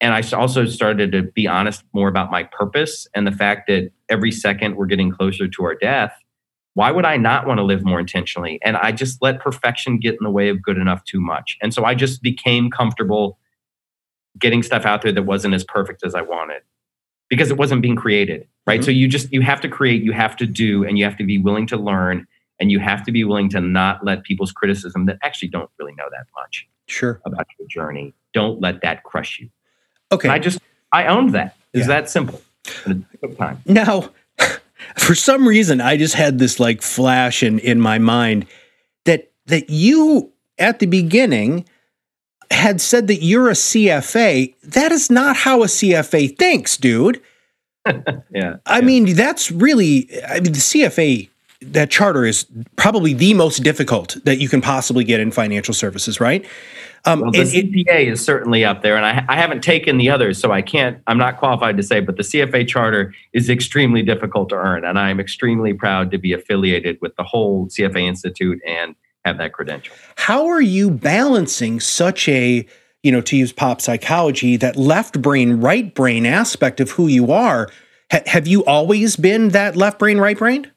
And 0.00 0.12
I 0.12 0.22
also 0.36 0.66
started 0.66 1.12
to 1.12 1.22
be 1.22 1.46
honest 1.46 1.84
more 1.92 2.08
about 2.08 2.30
my 2.30 2.44
purpose 2.44 3.06
and 3.14 3.26
the 3.26 3.32
fact 3.32 3.68
that 3.68 3.90
every 4.08 4.32
second 4.32 4.76
we're 4.76 4.86
getting 4.86 5.10
closer 5.10 5.48
to 5.48 5.64
our 5.64 5.74
death 5.74 6.12
why 6.74 6.90
would 6.90 7.04
I 7.04 7.16
not 7.16 7.46
want 7.46 7.58
to 7.58 7.64
live 7.64 7.84
more 7.84 8.00
intentionally? 8.00 8.58
And 8.62 8.76
I 8.76 8.92
just 8.92 9.20
let 9.20 9.40
perfection 9.40 9.98
get 9.98 10.12
in 10.14 10.22
the 10.22 10.30
way 10.30 10.48
of 10.48 10.62
good 10.62 10.78
enough 10.78 11.04
too 11.04 11.20
much. 11.20 11.58
And 11.60 11.74
so 11.74 11.84
I 11.84 11.94
just 11.94 12.22
became 12.22 12.70
comfortable 12.70 13.38
getting 14.38 14.62
stuff 14.62 14.86
out 14.86 15.02
there 15.02 15.12
that 15.12 15.24
wasn't 15.24 15.54
as 15.54 15.64
perfect 15.64 16.04
as 16.04 16.14
I 16.14 16.22
wanted 16.22 16.62
because 17.28 17.50
it 17.50 17.58
wasn't 17.58 17.82
being 17.82 17.96
created, 17.96 18.48
right? 18.66 18.80
Mm-hmm. 18.80 18.86
So 18.86 18.90
you 18.90 19.06
just 19.06 19.30
you 19.32 19.42
have 19.42 19.60
to 19.60 19.68
create, 19.68 20.02
you 20.02 20.12
have 20.12 20.36
to 20.36 20.46
do 20.46 20.84
and 20.84 20.98
you 20.98 21.04
have 21.04 21.16
to 21.18 21.24
be 21.24 21.38
willing 21.38 21.66
to 21.68 21.76
learn 21.76 22.26
and 22.62 22.70
you 22.70 22.78
have 22.78 23.02
to 23.02 23.10
be 23.10 23.24
willing 23.24 23.48
to 23.48 23.60
not 23.60 24.04
let 24.04 24.22
people's 24.22 24.52
criticism 24.52 25.06
that 25.06 25.18
actually 25.24 25.48
don't 25.48 25.68
really 25.80 25.92
know 25.96 26.04
that 26.12 26.26
much 26.36 26.68
sure 26.86 27.20
about 27.26 27.44
your 27.58 27.66
journey. 27.66 28.14
Don't 28.32 28.60
let 28.60 28.82
that 28.82 29.02
crush 29.02 29.40
you. 29.40 29.50
Okay. 30.12 30.28
And 30.28 30.32
I 30.32 30.38
just 30.38 30.60
I 30.92 31.06
owned 31.06 31.32
that. 31.32 31.56
Is 31.72 31.82
yeah. 31.82 31.86
that 31.88 32.08
simple? 32.08 32.40
time. 33.36 33.60
Now, 33.66 34.10
for 34.96 35.16
some 35.16 35.48
reason 35.48 35.80
I 35.80 35.96
just 35.96 36.14
had 36.14 36.38
this 36.38 36.60
like 36.60 36.82
flash 36.82 37.42
in 37.42 37.58
in 37.58 37.80
my 37.80 37.98
mind 37.98 38.46
that 39.06 39.32
that 39.46 39.68
you 39.68 40.32
at 40.56 40.78
the 40.78 40.86
beginning 40.86 41.64
had 42.52 42.80
said 42.80 43.08
that 43.08 43.24
you're 43.24 43.48
a 43.48 43.54
CFA. 43.54 44.54
That 44.62 44.92
is 44.92 45.10
not 45.10 45.34
how 45.34 45.64
a 45.64 45.66
CFA 45.66 46.38
thinks, 46.38 46.76
dude. 46.76 47.20
yeah. 47.86 48.58
I 48.66 48.78
yeah. 48.78 48.80
mean, 48.84 49.16
that's 49.16 49.50
really 49.50 50.08
I 50.28 50.34
mean 50.34 50.52
the 50.52 50.60
CFA 50.60 51.28
that 51.66 51.90
charter 51.90 52.24
is 52.24 52.46
probably 52.76 53.14
the 53.14 53.34
most 53.34 53.62
difficult 53.62 54.16
that 54.24 54.36
you 54.36 54.48
can 54.48 54.60
possibly 54.60 55.04
get 55.04 55.20
in 55.20 55.30
financial 55.30 55.74
services, 55.74 56.20
right? 56.20 56.46
Um, 57.04 57.20
well, 57.20 57.30
the 57.32 57.40
and, 57.40 57.48
CPA 57.50 58.12
is 58.12 58.24
certainly 58.24 58.64
up 58.64 58.82
there, 58.82 58.96
and 58.96 59.04
I, 59.04 59.24
I 59.28 59.36
haven't 59.36 59.62
taken 59.62 59.98
the 59.98 60.08
others, 60.08 60.38
so 60.38 60.52
I 60.52 60.62
can't. 60.62 60.98
I'm 61.06 61.18
not 61.18 61.38
qualified 61.38 61.76
to 61.76 61.82
say, 61.82 62.00
but 62.00 62.16
the 62.16 62.22
CFA 62.22 62.66
charter 62.68 63.12
is 63.32 63.50
extremely 63.50 64.02
difficult 64.02 64.48
to 64.50 64.54
earn, 64.54 64.84
and 64.84 64.98
I'm 64.98 65.18
extremely 65.18 65.74
proud 65.74 66.10
to 66.12 66.18
be 66.18 66.32
affiliated 66.32 66.98
with 67.00 67.16
the 67.16 67.24
whole 67.24 67.66
CFA 67.66 68.02
Institute 68.02 68.60
and 68.66 68.94
have 69.24 69.38
that 69.38 69.52
credential. 69.52 69.94
How 70.16 70.46
are 70.46 70.60
you 70.60 70.90
balancing 70.90 71.80
such 71.80 72.28
a 72.28 72.66
you 73.02 73.10
know, 73.10 73.20
to 73.20 73.36
use 73.36 73.52
pop 73.52 73.80
psychology, 73.80 74.56
that 74.56 74.76
left 74.76 75.20
brain, 75.20 75.60
right 75.60 75.92
brain 75.92 76.24
aspect 76.24 76.80
of 76.80 76.90
who 76.92 77.08
you 77.08 77.32
are? 77.32 77.68
have 78.26 78.46
you 78.46 78.64
always 78.66 79.16
been 79.16 79.48
that 79.50 79.74
left 79.74 79.98
brain, 79.98 80.18
right 80.18 80.36
brain? 80.36 80.70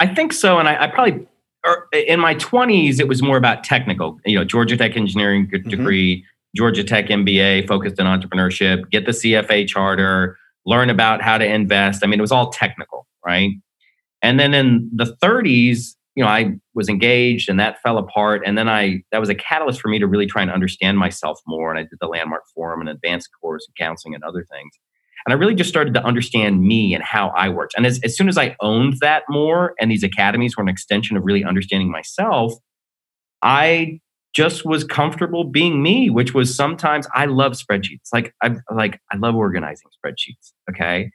I 0.00 0.12
think 0.12 0.32
so, 0.32 0.58
and 0.58 0.68
I, 0.68 0.84
I 0.84 0.86
probably 0.88 1.26
or 1.64 1.88
in 1.92 2.20
my 2.20 2.34
20s, 2.34 2.98
it 2.98 3.08
was 3.08 3.22
more 3.22 3.36
about 3.36 3.64
technical, 3.64 4.18
you 4.24 4.36
know, 4.36 4.44
Georgia 4.44 4.76
Tech 4.76 4.96
engineering 4.96 5.46
mm-hmm. 5.46 5.68
degree, 5.68 6.18
mm-hmm. 6.18 6.56
Georgia 6.56 6.84
Tech 6.84 7.06
MBA 7.06 7.66
focused 7.68 8.00
on 8.00 8.20
entrepreneurship, 8.20 8.90
get 8.90 9.06
the 9.06 9.12
CFA 9.12 9.66
charter, 9.68 10.36
learn 10.66 10.90
about 10.90 11.22
how 11.22 11.38
to 11.38 11.46
invest. 11.46 12.04
I 12.04 12.08
mean, 12.08 12.18
it 12.18 12.22
was 12.22 12.32
all 12.32 12.50
technical, 12.50 13.06
right? 13.24 13.50
And 14.22 14.38
then 14.38 14.54
in 14.54 14.90
the 14.94 15.16
30s, 15.22 15.96
you 16.14 16.22
know, 16.22 16.28
I 16.28 16.54
was 16.74 16.88
engaged 16.88 17.48
and 17.48 17.58
that 17.58 17.80
fell 17.80 17.96
apart. 17.96 18.42
And 18.44 18.58
then 18.58 18.68
I, 18.68 19.02
that 19.12 19.18
was 19.18 19.30
a 19.30 19.34
catalyst 19.34 19.80
for 19.80 19.88
me 19.88 19.98
to 19.98 20.06
really 20.06 20.26
try 20.26 20.42
and 20.42 20.50
understand 20.50 20.98
myself 20.98 21.40
more. 21.46 21.70
And 21.70 21.78
I 21.78 21.82
did 21.82 21.98
the 22.00 22.06
Landmark 22.06 22.42
Forum 22.54 22.80
and 22.80 22.88
advanced 22.90 23.30
course 23.40 23.66
of 23.66 23.74
counseling 23.76 24.14
and 24.14 24.22
other 24.22 24.44
things. 24.50 24.78
And 25.24 25.32
I 25.32 25.36
really 25.36 25.54
just 25.54 25.70
started 25.70 25.94
to 25.94 26.04
understand 26.04 26.62
me 26.62 26.94
and 26.94 27.02
how 27.02 27.28
I 27.36 27.48
worked. 27.48 27.74
And 27.76 27.86
as, 27.86 28.00
as 28.02 28.16
soon 28.16 28.28
as 28.28 28.36
I 28.36 28.56
owned 28.60 28.98
that 29.00 29.22
more, 29.28 29.74
and 29.80 29.90
these 29.90 30.02
academies 30.02 30.56
were 30.56 30.62
an 30.62 30.68
extension 30.68 31.16
of 31.16 31.24
really 31.24 31.44
understanding 31.44 31.90
myself, 31.90 32.54
I 33.42 34.00
just 34.32 34.64
was 34.64 34.84
comfortable 34.84 35.44
being 35.44 35.82
me, 35.82 36.08
which 36.10 36.32
was 36.34 36.54
sometimes 36.54 37.06
I 37.14 37.26
love 37.26 37.52
spreadsheets. 37.52 38.08
Like 38.12 38.34
I 38.42 38.56
like 38.74 39.00
I 39.10 39.16
love 39.16 39.34
organizing 39.34 39.88
spreadsheets. 40.04 40.52
Okay. 40.70 41.10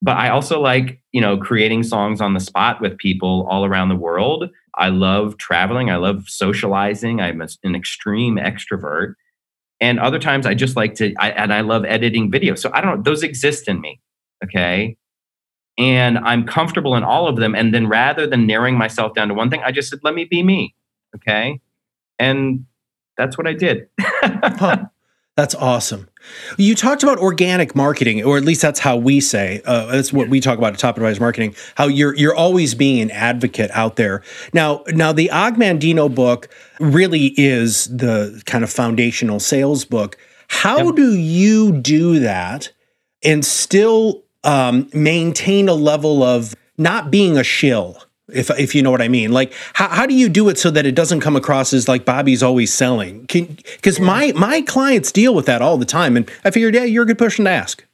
But 0.00 0.16
I 0.16 0.28
also 0.28 0.60
like, 0.60 1.00
you 1.12 1.20
know, 1.20 1.36
creating 1.36 1.82
songs 1.82 2.20
on 2.20 2.34
the 2.34 2.40
spot 2.40 2.80
with 2.80 2.98
people 2.98 3.46
all 3.50 3.64
around 3.64 3.88
the 3.88 3.96
world. 3.96 4.48
I 4.76 4.90
love 4.90 5.38
traveling. 5.38 5.90
I 5.90 5.96
love 5.96 6.28
socializing. 6.28 7.20
I'm 7.20 7.40
an 7.40 7.74
extreme 7.74 8.36
extrovert 8.36 9.14
and 9.80 9.98
other 10.00 10.18
times 10.18 10.46
i 10.46 10.54
just 10.54 10.76
like 10.76 10.94
to 10.94 11.14
I, 11.18 11.30
and 11.30 11.52
i 11.52 11.60
love 11.60 11.84
editing 11.84 12.30
video. 12.30 12.54
So 12.54 12.70
i 12.72 12.80
don't 12.80 12.96
know 12.96 13.02
those 13.02 13.22
exist 13.22 13.68
in 13.68 13.80
me 13.80 14.00
okay? 14.44 14.96
And 15.76 16.18
i'm 16.18 16.46
comfortable 16.46 16.96
in 16.96 17.04
all 17.04 17.28
of 17.28 17.36
them. 17.36 17.54
And 17.54 17.72
then 17.74 17.88
rather 17.88 18.26
than 18.26 18.46
narrowing 18.46 18.76
myself 18.76 19.14
down 19.14 19.28
to 19.28 19.34
one 19.34 19.50
thing 19.50 19.60
i 19.64 19.72
just 19.72 19.90
said 19.90 20.00
let 20.02 20.14
me 20.14 20.24
be 20.24 20.42
me 20.42 20.74
okay? 21.16 21.60
And 22.18 22.66
that's 23.16 23.36
what 23.38 23.46
i 23.46 23.52
did. 23.52 23.88
Huh. 24.22 24.86
That's 25.36 25.54
awesome. 25.54 26.07
You 26.56 26.74
talked 26.74 27.02
about 27.02 27.18
organic 27.18 27.74
marketing, 27.74 28.24
or 28.24 28.36
at 28.36 28.44
least 28.44 28.62
that's 28.62 28.80
how 28.80 28.96
we 28.96 29.20
say. 29.20 29.62
Uh, 29.64 29.86
that's 29.86 30.12
what 30.12 30.28
we 30.28 30.40
talk 30.40 30.58
about 30.58 30.72
at 30.72 30.78
Top 30.78 30.96
Advisor 30.96 31.20
Marketing. 31.20 31.54
How 31.74 31.86
you're 31.86 32.14
you're 32.16 32.34
always 32.34 32.74
being 32.74 33.00
an 33.00 33.10
advocate 33.10 33.70
out 33.72 33.96
there. 33.96 34.22
Now, 34.52 34.82
now 34.88 35.12
the 35.12 35.30
Og 35.30 35.56
Mandino 35.56 36.12
book 36.12 36.48
really 36.80 37.34
is 37.36 37.86
the 37.86 38.42
kind 38.46 38.64
of 38.64 38.70
foundational 38.70 39.40
sales 39.40 39.84
book. 39.84 40.16
How 40.48 40.86
yep. 40.86 40.96
do 40.96 41.14
you 41.14 41.72
do 41.72 42.20
that 42.20 42.72
and 43.22 43.44
still 43.44 44.24
um, 44.44 44.88
maintain 44.94 45.68
a 45.68 45.74
level 45.74 46.22
of 46.22 46.54
not 46.78 47.10
being 47.10 47.36
a 47.36 47.44
shill? 47.44 48.02
If 48.32 48.50
if 48.58 48.74
you 48.74 48.82
know 48.82 48.90
what 48.90 49.02
I 49.02 49.08
mean. 49.08 49.32
Like 49.32 49.52
how 49.74 49.88
how 49.88 50.06
do 50.06 50.14
you 50.14 50.28
do 50.28 50.48
it 50.48 50.58
so 50.58 50.70
that 50.70 50.86
it 50.86 50.94
doesn't 50.94 51.20
come 51.20 51.36
across 51.36 51.72
as 51.72 51.88
like 51.88 52.04
Bobby's 52.04 52.42
always 52.42 52.72
selling? 52.72 53.22
Because 53.22 54.00
my 54.00 54.32
my 54.36 54.62
clients 54.62 55.12
deal 55.12 55.34
with 55.34 55.46
that 55.46 55.62
all 55.62 55.76
the 55.76 55.86
time, 55.86 56.16
and 56.16 56.30
I 56.44 56.50
figured, 56.50 56.74
yeah, 56.74 56.84
you're 56.84 57.04
a 57.04 57.06
good 57.06 57.18
person 57.18 57.44
to 57.46 57.50
ask. 57.50 57.84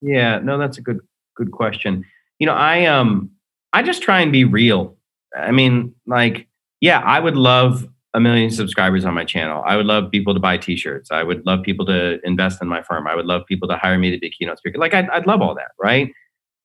Yeah, 0.00 0.38
no, 0.38 0.58
that's 0.58 0.78
a 0.78 0.82
good 0.82 1.00
good 1.36 1.50
question. 1.52 2.04
You 2.38 2.46
know, 2.46 2.54
I 2.54 2.86
um 2.86 3.30
I 3.72 3.82
just 3.82 4.02
try 4.02 4.20
and 4.20 4.32
be 4.32 4.44
real. 4.44 4.96
I 5.36 5.52
mean, 5.52 5.94
like, 6.06 6.48
yeah, 6.80 7.00
I 7.00 7.20
would 7.20 7.36
love 7.36 7.88
a 8.14 8.20
million 8.20 8.50
subscribers 8.50 9.04
on 9.04 9.14
my 9.14 9.24
channel. 9.24 9.62
I 9.64 9.76
would 9.76 9.86
love 9.86 10.10
people 10.10 10.34
to 10.34 10.40
buy 10.40 10.56
t-shirts. 10.56 11.12
I 11.12 11.22
would 11.22 11.46
love 11.46 11.62
people 11.62 11.86
to 11.86 12.18
invest 12.24 12.60
in 12.60 12.66
my 12.66 12.82
firm. 12.82 13.06
I 13.06 13.14
would 13.14 13.26
love 13.26 13.46
people 13.46 13.68
to 13.68 13.76
hire 13.76 13.96
me 13.98 14.10
to 14.10 14.18
be 14.18 14.26
a 14.26 14.30
keynote 14.30 14.58
speaker. 14.58 14.78
Like 14.78 14.94
I'd, 14.94 15.08
I'd 15.10 15.26
love 15.26 15.40
all 15.40 15.54
that, 15.54 15.70
right? 15.78 16.12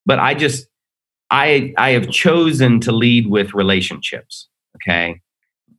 But 0.08 0.18
I 0.18 0.34
just 0.34 0.68
I 1.32 1.74
I 1.78 1.92
have 1.92 2.10
chosen 2.10 2.80
to 2.82 2.92
lead 2.92 3.28
with 3.28 3.54
relationships. 3.54 4.48
Okay. 4.78 5.22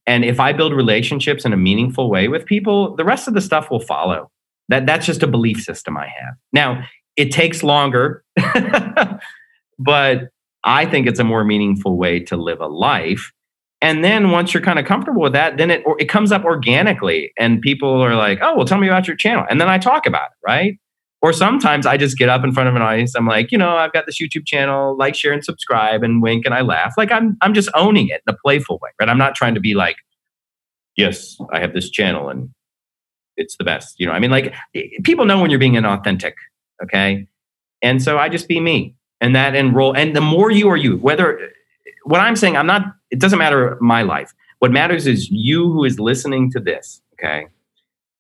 And 0.07 0.25
if 0.25 0.39
I 0.39 0.53
build 0.53 0.73
relationships 0.73 1.45
in 1.45 1.53
a 1.53 1.57
meaningful 1.57 2.11
way 2.11 2.29
with 2.29 2.47
people, 2.47 2.95
the 2.95 3.05
rest 3.05 3.27
of 3.27 3.35
the 3.35 3.41
stuff 3.41 3.71
will 3.71 3.81
follow. 3.81 4.31
That 4.69 4.87
that's 4.87 5.07
just 5.07 5.23
a 5.23 5.27
belief 5.27 5.61
system 5.61 5.97
I 5.97 6.07
have. 6.07 6.35
Now, 6.53 6.85
it 7.17 7.33
takes 7.33 7.63
longer, 7.63 8.25
but 9.79 10.29
I 10.65 10.87
think 10.87 11.07
it's 11.07 11.21
a 11.21 11.25
more 11.25 11.45
meaningful 11.45 11.97
way 11.97 12.21
to 12.21 12.37
live 12.37 12.61
a 12.61 12.67
life. 12.67 13.33
And 13.81 14.03
then 14.03 14.31
once 14.31 14.53
you're 14.53 14.63
kind 14.63 14.79
of 14.79 14.85
comfortable 14.85 15.23
with 15.23 15.33
that, 15.35 15.57
then 15.59 15.71
it 15.71 15.85
it 15.99 16.09
comes 16.09 16.33
up 16.33 16.45
organically, 16.45 17.33
and 17.39 17.61
people 17.61 18.03
are 18.03 18.17
like, 18.17 18.39
"Oh, 18.43 18.57
well, 18.57 18.67
tell 18.67 18.79
me 18.79 18.89
about 18.89 19.07
your 19.07 19.17
channel," 19.17 19.45
and 19.49 19.61
then 19.61 19.69
I 19.69 19.79
talk 19.79 20.07
about 20.07 20.27
it, 20.27 20.47
right? 20.47 20.79
Or 21.23 21.33
sometimes 21.33 21.87
I 21.87 21.97
just 21.97 22.19
get 22.19 22.29
up 22.29 22.45
in 22.45 22.53
front 22.53 22.69
of 22.69 22.77
an 22.77 22.83
audience. 22.83 23.15
I'm 23.17 23.27
like, 23.27 23.51
you 23.51 23.59
know, 23.59 23.77
I've 23.77 23.93
got 23.93 24.07
this 24.07 24.21
YouTube 24.21 24.47
channel, 24.47 24.97
like, 24.97 25.15
share, 25.15 25.33
and 25.33 25.43
subscribe, 25.43 26.03
and 26.03 26.23
wink, 26.23 26.45
and 26.45 26.55
I 26.55 26.61
laugh. 26.61 26.95
Like 26.97 27.11
I'm, 27.11 27.37
I'm 27.41 27.55
just 27.55 27.69
owning 27.75 28.09
it 28.09 28.23
in 28.27 28.35
a 28.35 28.37
playful 28.45 28.79
way, 28.83 28.91
right? 29.01 29.09
I'm 29.09 29.19
not 29.19 29.35
trying 29.35 29.55
to 29.55 29.61
be 29.61 29.75
like, 29.75 29.97
yes, 30.97 31.37
I 31.53 31.61
have 31.61 31.73
this 31.73 31.91
channel 31.91 32.29
and 32.29 32.51
it's 33.37 33.57
the 33.57 33.65
best. 33.65 34.01
You 34.01 34.07
know, 34.07 34.13
I 34.13 34.19
mean, 34.19 34.31
like 34.31 34.55
people 35.05 35.25
know 35.25 35.41
when 35.41 35.51
you're 35.51 35.59
being 35.59 35.75
inauthentic, 35.75 36.33
okay? 36.83 37.27
And 37.83 38.03
so 38.03 38.19
I 38.19 38.29
just 38.29 38.49
be 38.49 38.61
me, 38.61 38.95
and 39.21 39.35
that 39.37 39.55
enroll. 39.55 39.95
And 39.95 40.17
the 40.17 40.21
more 40.21 40.51
you 40.51 40.69
are 40.69 40.77
you, 40.77 40.97
whether 40.97 41.51
what 42.05 42.21
I'm 42.21 42.37
saying, 42.37 42.57
I'm 42.57 42.67
not. 42.67 42.83
It 43.11 43.21
doesn't 43.21 43.39
matter 43.39 43.77
my 43.81 44.03
life. 44.03 44.33
What 44.59 44.73
matters 44.73 45.07
is 45.07 45.31
you 45.31 45.71
who 45.71 45.85
is 45.85 46.01
listening 46.01 46.51
to 46.53 46.61
this. 46.61 47.03
Okay, 47.15 47.47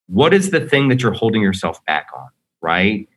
what 0.06 0.34
is 0.34 0.50
the 0.50 0.60
thing 0.60 0.88
that 0.88 1.02
you're 1.02 1.12
holding 1.12 1.42
yourself 1.42 1.84
back 1.86 2.08
on? 2.14 2.28
Right? 2.66 3.08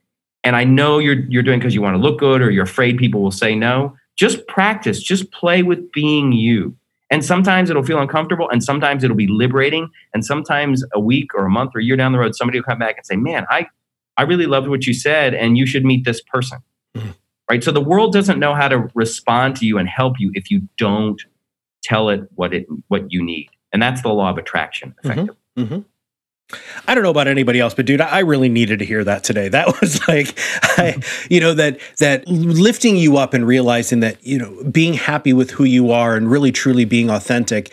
And 0.43 0.55
I 0.55 0.63
know 0.63 0.99
you're 0.99 1.25
you're 1.27 1.43
doing 1.43 1.59
because 1.59 1.73
you 1.73 1.81
want 1.81 1.95
to 1.95 2.01
look 2.01 2.19
good 2.19 2.41
or 2.41 2.51
you're 2.51 2.63
afraid 2.63 2.97
people 2.97 3.21
will 3.21 3.31
say 3.31 3.55
no. 3.55 3.97
Just 4.15 4.47
practice, 4.47 5.01
just 5.01 5.31
play 5.31 5.63
with 5.63 5.91
being 5.91 6.31
you. 6.31 6.75
And 7.11 7.25
sometimes 7.25 7.71
it'll 7.71 7.83
feel 7.83 7.99
uncomfortable 7.99 8.47
and 8.49 8.63
sometimes 8.63 9.03
it'll 9.03 9.17
be 9.17 9.27
liberating. 9.27 9.89
And 10.13 10.23
sometimes 10.23 10.85
a 10.93 10.99
week 10.99 11.33
or 11.33 11.45
a 11.45 11.49
month 11.49 11.71
or 11.73 11.79
a 11.79 11.83
year 11.83 11.97
down 11.97 12.11
the 12.11 12.19
road, 12.19 12.35
somebody 12.35 12.59
will 12.59 12.65
come 12.65 12.77
back 12.77 12.95
and 12.97 13.05
say, 13.05 13.15
Man, 13.15 13.45
I, 13.49 13.67
I 14.17 14.23
really 14.23 14.45
loved 14.45 14.67
what 14.67 14.85
you 14.85 14.93
said, 14.93 15.33
and 15.33 15.57
you 15.57 15.65
should 15.65 15.83
meet 15.83 16.05
this 16.05 16.21
person. 16.21 16.59
Mm-hmm. 16.95 17.11
Right. 17.49 17.63
So 17.63 17.71
the 17.71 17.81
world 17.81 18.13
doesn't 18.13 18.37
know 18.37 18.53
how 18.53 18.67
to 18.67 18.87
respond 18.93 19.55
to 19.55 19.65
you 19.65 19.79
and 19.79 19.89
help 19.89 20.19
you 20.19 20.29
if 20.35 20.51
you 20.51 20.67
don't 20.77 21.19
tell 21.81 22.09
it 22.09 22.21
what 22.35 22.53
it 22.53 22.67
what 22.89 23.11
you 23.11 23.23
need. 23.23 23.49
And 23.73 23.81
that's 23.81 24.03
the 24.03 24.09
law 24.09 24.29
of 24.29 24.37
attraction, 24.37 24.89
mm-hmm. 24.89 25.09
effectively. 25.09 25.35
Mm-hmm. 25.57 25.73
Mm-hmm. 25.73 25.81
I 26.87 26.95
don't 26.95 27.03
know 27.03 27.11
about 27.11 27.27
anybody 27.27 27.59
else, 27.59 27.73
but 27.73 27.85
dude, 27.85 28.01
I 28.01 28.19
really 28.19 28.49
needed 28.49 28.79
to 28.79 28.85
hear 28.85 29.03
that 29.03 29.23
today. 29.23 29.49
That 29.49 29.67
was 29.81 30.07
like, 30.07 30.37
I, 30.63 31.01
you 31.29 31.39
know, 31.39 31.53
that 31.53 31.79
that 31.99 32.27
lifting 32.27 32.97
you 32.97 33.17
up 33.17 33.33
and 33.33 33.45
realizing 33.45 33.99
that 33.99 34.25
you 34.25 34.39
know 34.39 34.63
being 34.63 34.93
happy 34.93 35.33
with 35.33 35.51
who 35.51 35.63
you 35.63 35.91
are 35.91 36.15
and 36.15 36.29
really 36.29 36.51
truly 36.51 36.85
being 36.85 37.09
authentic 37.09 37.71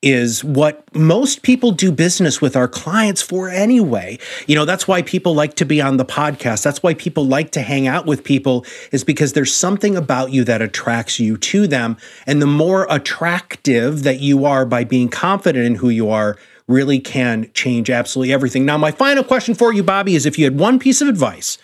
is 0.00 0.44
what 0.44 0.84
most 0.94 1.42
people 1.42 1.72
do 1.72 1.90
business 1.90 2.40
with 2.40 2.54
our 2.54 2.68
clients 2.68 3.20
for 3.20 3.48
anyway. 3.48 4.16
You 4.46 4.54
know, 4.54 4.64
that's 4.64 4.86
why 4.86 5.02
people 5.02 5.34
like 5.34 5.54
to 5.54 5.64
be 5.64 5.80
on 5.80 5.96
the 5.96 6.04
podcast. 6.04 6.62
That's 6.62 6.82
why 6.84 6.94
people 6.94 7.26
like 7.26 7.50
to 7.52 7.62
hang 7.62 7.88
out 7.88 8.06
with 8.06 8.22
people 8.22 8.64
is 8.92 9.02
because 9.02 9.32
there's 9.32 9.54
something 9.54 9.96
about 9.96 10.30
you 10.30 10.44
that 10.44 10.62
attracts 10.62 11.18
you 11.18 11.36
to 11.38 11.66
them. 11.66 11.96
And 12.28 12.40
the 12.40 12.46
more 12.46 12.86
attractive 12.88 14.04
that 14.04 14.20
you 14.20 14.44
are 14.44 14.64
by 14.64 14.84
being 14.84 15.08
confident 15.08 15.64
in 15.64 15.74
who 15.76 15.88
you 15.88 16.10
are, 16.10 16.36
really 16.68 17.00
can 17.00 17.50
change 17.54 17.90
absolutely 17.90 18.32
everything. 18.32 18.64
Now, 18.64 18.78
my 18.78 18.90
final 18.90 19.24
question 19.24 19.54
for 19.54 19.72
you, 19.72 19.82
Bobby, 19.82 20.14
is 20.14 20.26
if 20.26 20.38
you 20.38 20.44
had 20.44 20.58
one 20.58 20.78
piece 20.78 21.00
of 21.00 21.08
advice 21.08 21.58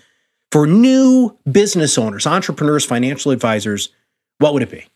for 0.50 0.66
new 0.66 1.36
business 1.50 1.98
owners, 1.98 2.26
entrepreneurs, 2.26 2.84
financial 2.84 3.30
advisors, 3.30 3.90
what 4.38 4.54
would 4.54 4.62
it 4.62 4.70
be? 4.70 4.86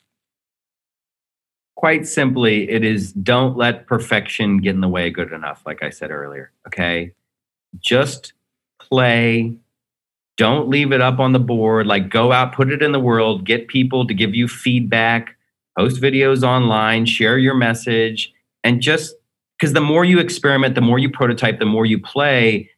Quite 1.77 2.09
simply, 2.09 2.69
it 2.69 2.83
is 2.83 3.13
don't 3.13 3.57
let 3.57 3.87
perfection 3.87 4.59
get 4.59 4.75
in 4.75 4.81
the 4.81 4.89
way 4.89 5.11
good 5.11 5.33
enough, 5.33 5.63
like 5.65 5.83
I 5.83 5.91
said 5.91 6.11
earlier. 6.11 6.51
Okay. 6.67 7.13
Just 7.79 8.33
play. 8.81 9.55
Don't 10.37 10.69
leave 10.69 10.93
it 10.93 11.01
up 11.01 11.19
on 11.19 11.33
the 11.33 11.39
board. 11.39 11.87
Like 11.87 12.09
go 12.09 12.33
out, 12.33 12.53
put 12.53 12.73
it 12.73 12.83
in 12.83 12.93
the 12.93 12.99
world, 12.99 13.45
get 13.45 13.69
people 13.69 14.07
to 14.07 14.15
give 14.15 14.35
you 14.35 14.49
feedback, 14.49 15.37
post 15.77 16.01
videos 16.01 16.43
online, 16.43 17.07
share 17.07 17.39
your 17.39 17.55
message, 17.55 18.33
and 18.65 18.81
just 18.81 19.15
because 19.59 19.73
the 19.73 19.81
more 19.81 20.05
you 20.05 20.19
experiment, 20.19 20.75
the 20.75 20.81
more 20.81 20.99
you 20.99 21.11
prototype, 21.11 21.59
the 21.59 21.67
more 21.67 21.85
you 21.85 22.01
play. 22.01 22.71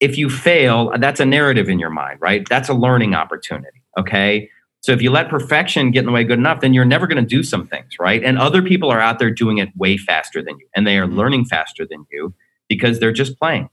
If 0.00 0.16
you 0.16 0.30
fail, 0.30 0.92
that's 0.98 1.20
a 1.20 1.26
narrative 1.26 1.68
in 1.68 1.78
your 1.78 1.90
mind, 1.90 2.20
right? 2.20 2.48
That's 2.48 2.68
a 2.68 2.74
learning 2.74 3.14
opportunity. 3.14 3.82
Okay. 3.98 4.48
So 4.82 4.92
if 4.92 5.02
you 5.02 5.10
let 5.10 5.28
perfection 5.28 5.90
get 5.90 6.00
in 6.00 6.06
the 6.06 6.12
way 6.12 6.24
good 6.24 6.38
enough, 6.38 6.60
then 6.60 6.72
you're 6.72 6.86
never 6.86 7.06
going 7.06 7.22
to 7.22 7.28
do 7.28 7.42
some 7.42 7.66
things, 7.66 7.98
right? 8.00 8.24
And 8.24 8.38
other 8.38 8.62
people 8.62 8.90
are 8.90 9.00
out 9.00 9.18
there 9.18 9.30
doing 9.30 9.58
it 9.58 9.68
way 9.76 9.98
faster 9.98 10.42
than 10.42 10.58
you, 10.58 10.66
and 10.74 10.86
they 10.86 10.96
are 10.96 11.06
mm-hmm. 11.06 11.18
learning 11.18 11.44
faster 11.44 11.86
than 11.86 12.06
you 12.10 12.34
because 12.68 12.98
they're 12.98 13.12
just 13.12 13.38
playing. 13.38 13.68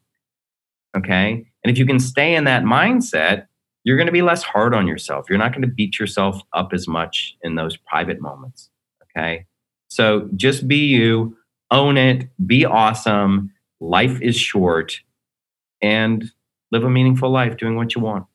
Okay. 0.95 1.45
And 1.63 1.71
if 1.71 1.77
you 1.77 1.85
can 1.85 1.99
stay 1.99 2.35
in 2.35 2.43
that 2.43 2.63
mindset, 2.63 3.47
you're 3.83 3.95
going 3.95 4.07
to 4.07 4.11
be 4.11 4.21
less 4.21 4.43
hard 4.43 4.73
on 4.73 4.85
yourself. 4.85 5.27
You're 5.29 5.39
not 5.39 5.53
going 5.53 5.61
to 5.61 5.67
beat 5.67 5.97
yourself 5.97 6.41
up 6.51 6.73
as 6.73 6.89
much 6.89 7.37
in 7.41 7.55
those 7.55 7.77
private 7.77 8.19
moments. 8.19 8.69
Okay. 9.03 9.45
So 9.87 10.29
just 10.35 10.67
be 10.67 10.87
you, 10.87 11.37
own 11.71 11.97
it, 11.97 12.29
be 12.45 12.65
awesome. 12.65 13.53
Life 13.79 14.21
is 14.21 14.35
short, 14.35 15.01
and 15.81 16.31
live 16.71 16.83
a 16.83 16.89
meaningful 16.89 17.29
life 17.29 17.57
doing 17.57 17.75
what 17.75 17.95
you 17.95 18.01
want. 18.01 18.25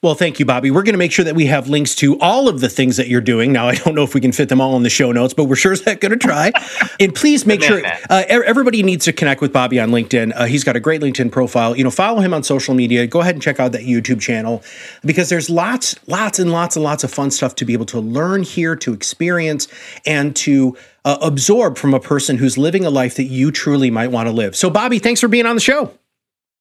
Well, 0.00 0.14
thank 0.14 0.38
you, 0.38 0.44
Bobby. 0.44 0.70
We're 0.70 0.84
going 0.84 0.94
to 0.94 0.98
make 0.98 1.10
sure 1.10 1.24
that 1.24 1.34
we 1.34 1.46
have 1.46 1.68
links 1.68 1.96
to 1.96 2.20
all 2.20 2.48
of 2.48 2.60
the 2.60 2.68
things 2.68 2.98
that 2.98 3.08
you're 3.08 3.20
doing. 3.20 3.52
Now, 3.52 3.66
I 3.66 3.74
don't 3.74 3.96
know 3.96 4.04
if 4.04 4.14
we 4.14 4.20
can 4.20 4.30
fit 4.30 4.48
them 4.48 4.60
all 4.60 4.76
in 4.76 4.84
the 4.84 4.90
show 4.90 5.10
notes, 5.10 5.34
but 5.34 5.46
we're 5.46 5.56
sure 5.56 5.72
as 5.72 5.80
heck 5.80 6.00
going 6.00 6.12
to 6.12 6.16
try. 6.16 6.52
and 7.00 7.12
please 7.12 7.44
make 7.44 7.64
sure 7.64 7.82
uh, 8.08 8.22
everybody 8.28 8.84
needs 8.84 9.06
to 9.06 9.12
connect 9.12 9.40
with 9.40 9.52
Bobby 9.52 9.80
on 9.80 9.90
LinkedIn. 9.90 10.32
Uh, 10.36 10.44
he's 10.44 10.62
got 10.62 10.76
a 10.76 10.80
great 10.80 11.00
LinkedIn 11.00 11.32
profile. 11.32 11.76
You 11.76 11.82
know, 11.82 11.90
follow 11.90 12.20
him 12.20 12.32
on 12.32 12.44
social 12.44 12.74
media. 12.74 13.08
Go 13.08 13.20
ahead 13.20 13.34
and 13.34 13.42
check 13.42 13.58
out 13.58 13.72
that 13.72 13.82
YouTube 13.82 14.20
channel 14.20 14.62
because 15.04 15.30
there's 15.30 15.50
lots, 15.50 15.96
lots, 16.06 16.38
and 16.38 16.52
lots 16.52 16.76
and 16.76 16.84
lots 16.84 17.02
of 17.02 17.10
fun 17.10 17.32
stuff 17.32 17.56
to 17.56 17.64
be 17.64 17.72
able 17.72 17.86
to 17.86 17.98
learn 17.98 18.44
here, 18.44 18.76
to 18.76 18.92
experience, 18.92 19.66
and 20.06 20.36
to 20.36 20.76
uh, 21.08 21.16
absorb 21.22 21.78
from 21.78 21.94
a 21.94 22.00
person 22.00 22.36
who's 22.36 22.58
living 22.58 22.84
a 22.84 22.90
life 22.90 23.16
that 23.16 23.24
you 23.24 23.50
truly 23.50 23.90
might 23.90 24.08
want 24.08 24.26
to 24.26 24.32
live. 24.32 24.54
So, 24.54 24.68
Bobby, 24.68 24.98
thanks 24.98 25.22
for 25.22 25.28
being 25.28 25.46
on 25.46 25.56
the 25.56 25.60
show. 25.60 25.90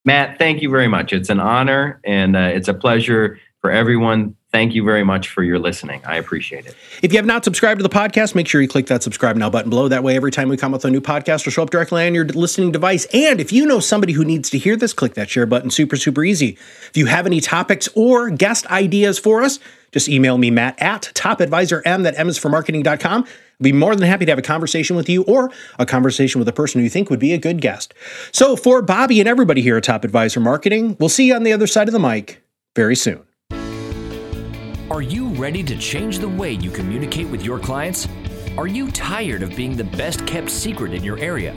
Matt, 0.05 0.39
thank 0.39 0.61
you 0.61 0.69
very 0.69 0.87
much. 0.87 1.11
It's 1.11 1.29
an 1.29 1.41
honor 1.41 1.99
and 2.05 2.37
uh, 2.37 2.51
it's 2.53 2.69
a 2.69 2.73
pleasure 2.73 3.37
for 3.59 3.71
everyone. 3.71 4.36
Thank 4.51 4.73
you 4.73 4.83
very 4.83 5.03
much 5.03 5.27
for 5.27 5.43
your 5.43 5.59
listening. 5.59 6.01
I 6.05 6.15
appreciate 6.15 6.65
it. 6.65 6.75
If 7.03 7.11
you 7.11 7.17
have 7.17 7.25
not 7.25 7.43
subscribed 7.43 7.79
to 7.79 7.83
the 7.83 7.89
podcast, 7.89 8.33
make 8.33 8.47
sure 8.47 8.61
you 8.61 8.67
click 8.67 8.87
that 8.87 9.03
subscribe 9.03 9.35
now 9.35 9.49
button 9.49 9.69
below. 9.69 9.89
That 9.89 10.03
way, 10.03 10.15
every 10.15 10.31
time 10.31 10.47
we 10.47 10.55
come 10.55 10.71
with 10.71 10.85
a 10.85 10.89
new 10.89 11.01
podcast, 11.01 11.45
will 11.45 11.51
show 11.51 11.63
up 11.63 11.69
directly 11.69 12.07
on 12.07 12.15
your 12.15 12.23
listening 12.25 12.71
device. 12.71 13.05
And 13.13 13.41
if 13.41 13.51
you 13.51 13.65
know 13.65 13.81
somebody 13.81 14.13
who 14.13 14.23
needs 14.23 14.49
to 14.51 14.57
hear 14.57 14.77
this, 14.77 14.93
click 14.93 15.15
that 15.15 15.29
share 15.29 15.45
button. 15.45 15.69
Super, 15.69 15.97
super 15.97 16.23
easy. 16.23 16.57
If 16.87 16.95
you 16.95 17.07
have 17.07 17.25
any 17.25 17.41
topics 17.41 17.89
or 17.93 18.29
guest 18.29 18.65
ideas 18.67 19.19
for 19.19 19.43
us, 19.43 19.59
just 19.91 20.07
email 20.07 20.37
me, 20.37 20.49
Matt 20.49 20.81
at 20.81 21.11
topadvisorm, 21.13 22.03
that 22.03 22.17
M 22.17 22.29
is 22.29 22.37
for 22.37 22.47
marketing.com. 22.47 23.23
I'd 23.23 23.63
be 23.63 23.73
more 23.73 23.95
than 23.97 24.07
happy 24.07 24.25
to 24.25 24.31
have 24.31 24.39
a 24.39 24.43
conversation 24.43 24.95
with 24.95 25.09
you 25.09 25.23
or 25.23 25.51
a 25.77 25.85
conversation 25.85 26.39
with 26.39 26.47
a 26.47 26.53
person 26.53 26.79
who 26.79 26.83
you 26.83 26.89
think 26.89 27.09
would 27.09 27.19
be 27.19 27.33
a 27.33 27.37
good 27.37 27.59
guest. 27.59 27.93
So, 28.31 28.55
for 28.55 28.81
Bobby 28.81 29.19
and 29.19 29.27
everybody 29.27 29.61
here 29.61 29.75
at 29.75 29.83
Top 29.83 30.05
Advisor 30.05 30.39
Marketing, 30.39 30.95
we'll 31.01 31.09
see 31.09 31.27
you 31.27 31.35
on 31.35 31.43
the 31.43 31.51
other 31.51 31.67
side 31.67 31.89
of 31.89 31.93
the 31.93 31.99
mic 31.99 32.41
very 32.75 32.95
soon. 32.95 33.23
Are 34.97 35.03
you 35.03 35.27
ready 35.27 35.61
to 35.61 35.77
change 35.77 36.17
the 36.17 36.27
way 36.27 36.53
you 36.53 36.71
communicate 36.71 37.27
with 37.27 37.43
your 37.43 37.59
clients? 37.59 38.07
Are 38.57 38.65
you 38.65 38.89
tired 38.89 39.43
of 39.43 39.55
being 39.55 39.77
the 39.77 39.83
best 39.83 40.25
kept 40.25 40.49
secret 40.49 40.91
in 40.91 41.03
your 41.03 41.19
area? 41.19 41.55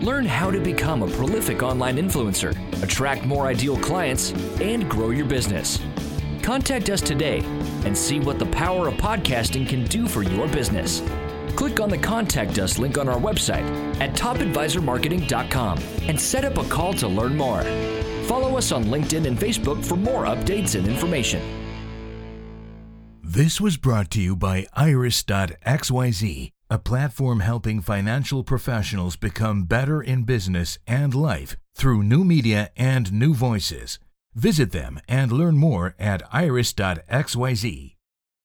Learn 0.00 0.24
how 0.24 0.52
to 0.52 0.60
become 0.60 1.02
a 1.02 1.10
prolific 1.10 1.60
online 1.60 1.96
influencer, 1.96 2.54
attract 2.80 3.24
more 3.24 3.48
ideal 3.48 3.76
clients, 3.78 4.30
and 4.60 4.88
grow 4.88 5.10
your 5.10 5.26
business. 5.26 5.80
Contact 6.40 6.88
us 6.88 7.00
today 7.00 7.40
and 7.84 7.98
see 7.98 8.20
what 8.20 8.38
the 8.38 8.46
power 8.46 8.86
of 8.86 8.94
podcasting 8.94 9.68
can 9.68 9.84
do 9.86 10.06
for 10.06 10.22
your 10.22 10.46
business. 10.46 11.02
Click 11.56 11.80
on 11.80 11.88
the 11.88 11.98
Contact 11.98 12.60
Us 12.60 12.78
link 12.78 12.96
on 12.96 13.08
our 13.08 13.18
website 13.18 13.66
at 14.00 14.14
topadvisormarketing.com 14.14 15.78
and 16.02 16.20
set 16.20 16.44
up 16.44 16.58
a 16.58 16.68
call 16.68 16.94
to 16.94 17.08
learn 17.08 17.36
more. 17.36 17.64
Follow 18.28 18.56
us 18.56 18.70
on 18.70 18.84
LinkedIn 18.84 19.26
and 19.26 19.36
Facebook 19.36 19.84
for 19.84 19.96
more 19.96 20.26
updates 20.26 20.76
and 20.76 20.86
information. 20.86 21.67
This 23.38 23.60
was 23.60 23.76
brought 23.76 24.10
to 24.10 24.20
you 24.20 24.34
by 24.34 24.66
Iris.xyz, 24.74 26.50
a 26.70 26.78
platform 26.80 27.38
helping 27.38 27.80
financial 27.80 28.42
professionals 28.42 29.14
become 29.14 29.62
better 29.62 30.02
in 30.02 30.24
business 30.24 30.76
and 30.88 31.14
life 31.14 31.56
through 31.76 32.02
new 32.02 32.24
media 32.24 32.72
and 32.76 33.12
new 33.12 33.34
voices. 33.34 34.00
Visit 34.34 34.72
them 34.72 34.98
and 35.08 35.30
learn 35.30 35.56
more 35.56 35.94
at 36.00 36.20
iris.xyz. 36.32 37.97